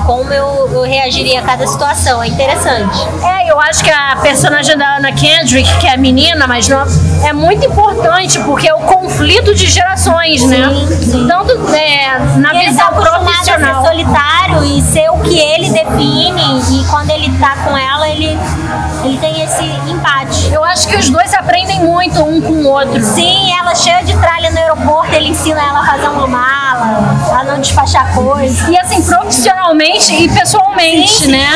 Como 0.09 0.33
eu, 0.33 0.67
eu 0.73 0.81
reagiria 0.81 1.39
a 1.39 1.43
cada 1.43 1.67
situação. 1.67 2.23
É 2.23 2.27
interessante. 2.29 2.97
É, 3.23 3.51
eu 3.51 3.59
acho 3.59 3.83
que 3.83 3.91
a 3.91 4.15
personagem 4.19 4.75
da 4.75 4.97
Anna 4.97 5.11
Kendrick, 5.11 5.71
que 5.77 5.85
é 5.85 5.93
a 5.93 5.97
menina 5.97 6.47
mais 6.47 6.67
nova, 6.67 6.89
é 7.23 7.31
muito 7.31 7.63
importante 7.67 8.39
porque 8.39 8.67
é 8.67 8.73
o 8.73 8.79
conflito 8.79 9.53
de 9.53 9.67
gerações, 9.67 10.43
né? 10.47 10.67
Tanto 11.27 11.75
é, 11.75 12.17
na 12.37 12.55
E 12.55 12.57
ele 12.57 12.75
tá 12.75 12.89
visão 12.89 13.03
profissional. 13.03 13.81
a 13.81 13.83
ser 13.83 13.87
solitário 13.87 14.63
e 14.63 14.81
ser 14.81 15.11
o 15.11 15.19
que 15.19 15.37
ele 15.37 15.69
define. 15.69 16.41
E 16.71 16.83
quando 16.89 17.11
ele 17.11 17.31
tá 17.37 17.55
com 17.57 17.77
ela, 17.77 18.09
ele, 18.09 18.35
ele 19.03 19.17
tem 19.19 19.43
esse 19.43 19.63
empate. 19.87 20.51
Eu 20.51 20.63
acho 20.63 20.87
que 20.87 20.95
os 20.95 21.07
dois 21.07 21.31
aprendem 21.35 21.81
muito 21.81 22.19
um 22.23 22.41
com 22.41 22.53
o 22.53 22.67
outro. 22.67 22.99
Sim, 23.03 23.53
ela 23.59 23.75
cheia 23.75 24.01
de 24.03 24.17
tralha 24.17 24.49
no 24.49 24.57
aeroporto, 24.57 25.13
ele 25.13 25.29
ensina 25.29 25.61
ela 25.61 25.81
a 25.81 25.85
fazer 25.85 26.07
uma 26.07 26.27
mala, 26.27 27.15
a 27.39 27.43
não 27.43 27.59
despachar 27.61 28.11
coisa. 28.15 28.71
E 28.71 28.77
assim, 28.77 29.03
profissionalmente 29.03 29.98
e 30.07 30.29
pessoalmente, 30.29 31.09
Sim, 31.09 31.25
sim. 31.25 31.31
né? 31.31 31.49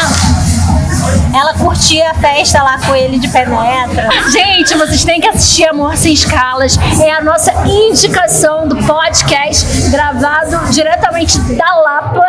Ela 1.34 1.54
curtia 1.56 2.12
a 2.12 2.14
festa 2.14 2.62
lá 2.62 2.78
com 2.86 2.96
ele 2.96 3.18
de 3.20 3.28
penetra. 3.28 4.10
Gente, 4.32 4.76
vocês 4.76 5.04
têm 5.04 5.20
que 5.20 5.28
assistir 5.28 5.66
Amor 5.66 5.98
Sem 5.98 6.14
Escalas. 6.14 6.78
É 7.02 7.12
a 7.12 7.22
nossa 7.22 7.52
indicação 7.66 8.68
do 8.68 8.76
podcast 8.78 9.90
gravado 9.90 10.72
diretamente 10.72 11.40
da 11.40 11.76
Lapa. 11.76 12.26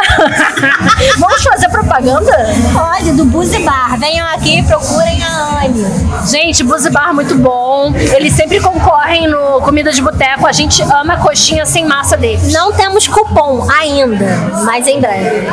Vamos 1.18 1.42
fazer 1.42 1.68
propaganda? 1.68 2.32
Pode, 2.72 3.12
do 3.12 3.24
Buzi 3.24 3.58
Bar. 3.60 3.98
Venham 3.98 4.26
aqui 4.28 4.58
e 4.58 4.62
procurem 4.62 5.22
a 5.22 5.64
Anne. 5.64 5.84
Gente, 6.30 6.62
Buzi 6.62 6.90
Bar 6.90 7.14
muito 7.14 7.34
bom. 7.36 7.92
Eles 7.94 8.32
sempre 8.34 8.60
concorrem 8.60 9.28
no 9.28 9.60
Comida 9.62 9.92
de 9.92 10.00
Boteco. 10.02 10.46
A 10.46 10.52
gente 10.52 10.82
ama 10.82 11.14
a 11.14 11.16
coxinha 11.18 11.66
sem 11.66 11.84
massa 11.86 12.16
deles. 12.16 12.52
Não 12.52 12.72
temos 12.72 13.06
cupom 13.06 13.66
ainda, 13.70 14.26
mas 14.64 14.86
em 14.86 15.00
breve. 15.00 15.46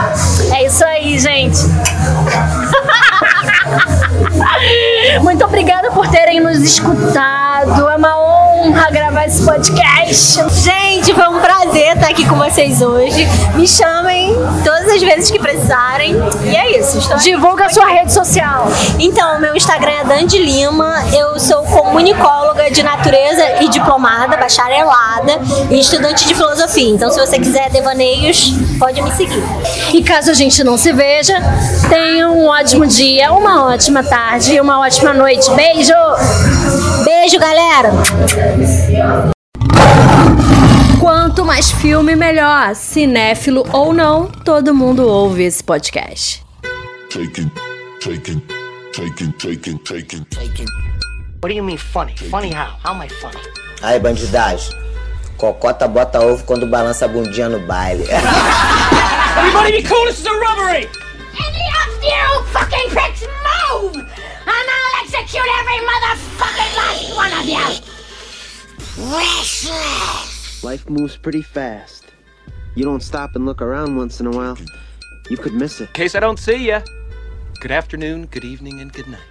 É 0.54 0.66
isso 0.66 0.84
aí, 0.86 1.20
gente. 1.20 1.60
Muito 5.22 5.44
obrigada 5.46 5.92
por 5.92 6.08
terem 6.08 6.40
nos 6.40 6.58
escutado. 6.60 7.90
É 7.90 7.96
uma 7.96 8.21
honra 8.72 8.90
gravar 8.90 9.26
esse 9.26 9.44
podcast. 9.44 10.40
Gente, 10.64 11.14
foi 11.14 11.28
um 11.28 11.42
prazer 11.42 11.96
estar 11.96 12.08
aqui 12.10 12.26
com 12.28 12.38
vocês 12.38 12.82
hoje. 12.82 13.28
Me 13.56 13.68
chamem 13.68 14.34
todas 14.64 14.88
as 14.88 15.02
vezes 15.02 15.30
que 15.30 15.38
precisarem. 15.38 16.16
E 16.46 16.56
é 16.56 16.80
isso. 16.80 17.00
Divulga 17.18 17.66
a 17.66 17.70
sua 17.70 17.86
rede 17.88 18.14
social. 18.14 18.68
Então, 18.98 19.40
meu 19.42 19.56
Instagram 19.56 19.92
é 19.92 20.04
Dandi 20.06 20.38
Lima. 20.38 21.04
Eu 21.14 21.38
sou 21.38 21.64
comunicóloga 21.64 22.72
de 22.72 22.82
natureza 22.82 23.62
e 23.62 23.68
diplomada, 23.68 24.38
bacharelada 24.38 25.34
e 25.70 25.80
estudante 25.80 26.26
de 26.26 26.34
filosofia. 26.34 26.90
Então, 26.90 27.12
se 27.12 27.20
você 27.20 27.38
quiser 27.38 27.70
devaneios, 27.70 28.54
pode 28.80 29.02
me 29.02 29.12
seguir. 29.12 29.44
E 29.94 30.02
caso 30.02 30.32
a 30.32 30.34
gente 30.34 30.64
não 30.64 30.78
se 30.78 30.94
veja, 30.94 31.36
tenha 31.90 32.30
um 32.30 32.48
ótimo 32.48 32.88
dia, 32.88 33.34
uma 33.34 33.66
ótima 33.66 34.02
tarde 34.02 34.54
e 34.54 34.62
uma 34.62 34.80
ótima 34.80 35.14
noite. 35.14 35.52
Beijo! 35.52 35.94
Beijo, 37.22 37.38
galera! 37.38 37.92
Quanto 41.00 41.46
mais 41.46 41.72
filme, 41.72 42.16
melhor. 42.16 42.74
Cinéfilo 42.74 43.64
ou 43.72 43.94
não, 43.94 44.26
todo 44.26 44.74
mundo 44.74 45.08
ouve 45.08 45.44
esse 45.44 45.64
podcast. 45.64 46.44
Taking, 47.12 47.52
taking, 48.00 48.42
taking, 48.92 49.32
taking, 49.34 49.78
taking, 49.84 50.24
taking. 50.32 50.66
What 51.44 51.50
do 51.50 51.54
you 51.54 51.64
mean 51.64 51.78
funny? 51.78 52.18
Funny 52.18 52.52
how? 52.52 52.80
How 52.84 52.96
am 52.96 53.04
I 53.04 53.10
funny? 53.10 53.38
Aí, 53.84 54.00
bandidagem. 54.00 54.76
Cocota 55.38 55.88
bota 55.88 56.20
ovo 56.20 56.44
quando 56.44 56.66
balança 56.66 57.06
a 57.06 57.08
bundinha 57.08 57.48
no 57.48 57.60
baile. 57.60 58.04
Everybody 59.38 59.84
be 59.84 59.88
cool, 59.88 60.06
this 60.08 60.20
is 60.20 60.26
a 60.26 60.34
robbery! 60.34 60.90
Any 61.38 61.66
of 61.86 62.04
you 62.04 62.44
fucking 62.46 62.90
pricks 62.90 63.22
move! 63.22 63.96
And 63.96 64.08
I'll 64.48 64.81
execute 65.22 65.46
every 65.60 65.78
motherfucking 65.86 66.74
last 66.78 67.16
one 67.16 67.32
of 67.34 67.46
you! 67.48 67.64
Restless! 69.14 70.64
Life 70.64 70.90
moves 70.90 71.16
pretty 71.16 71.44
fast. 71.44 72.06
You 72.76 72.86
don't 72.86 73.04
stop 73.04 73.36
and 73.36 73.46
look 73.46 73.62
around 73.62 73.96
once 73.96 74.20
in 74.20 74.26
a 74.26 74.32
while, 74.32 74.58
you 75.30 75.38
could 75.38 75.54
miss 75.54 75.80
it. 75.80 75.90
In 75.90 75.94
case 75.94 76.16
I 76.16 76.20
don't 76.22 76.40
see 76.40 76.68
ya, 76.68 76.82
good 77.60 77.72
afternoon, 77.72 78.26
good 78.28 78.44
evening, 78.44 78.80
and 78.80 78.92
good 78.92 79.08
night. 79.08 79.31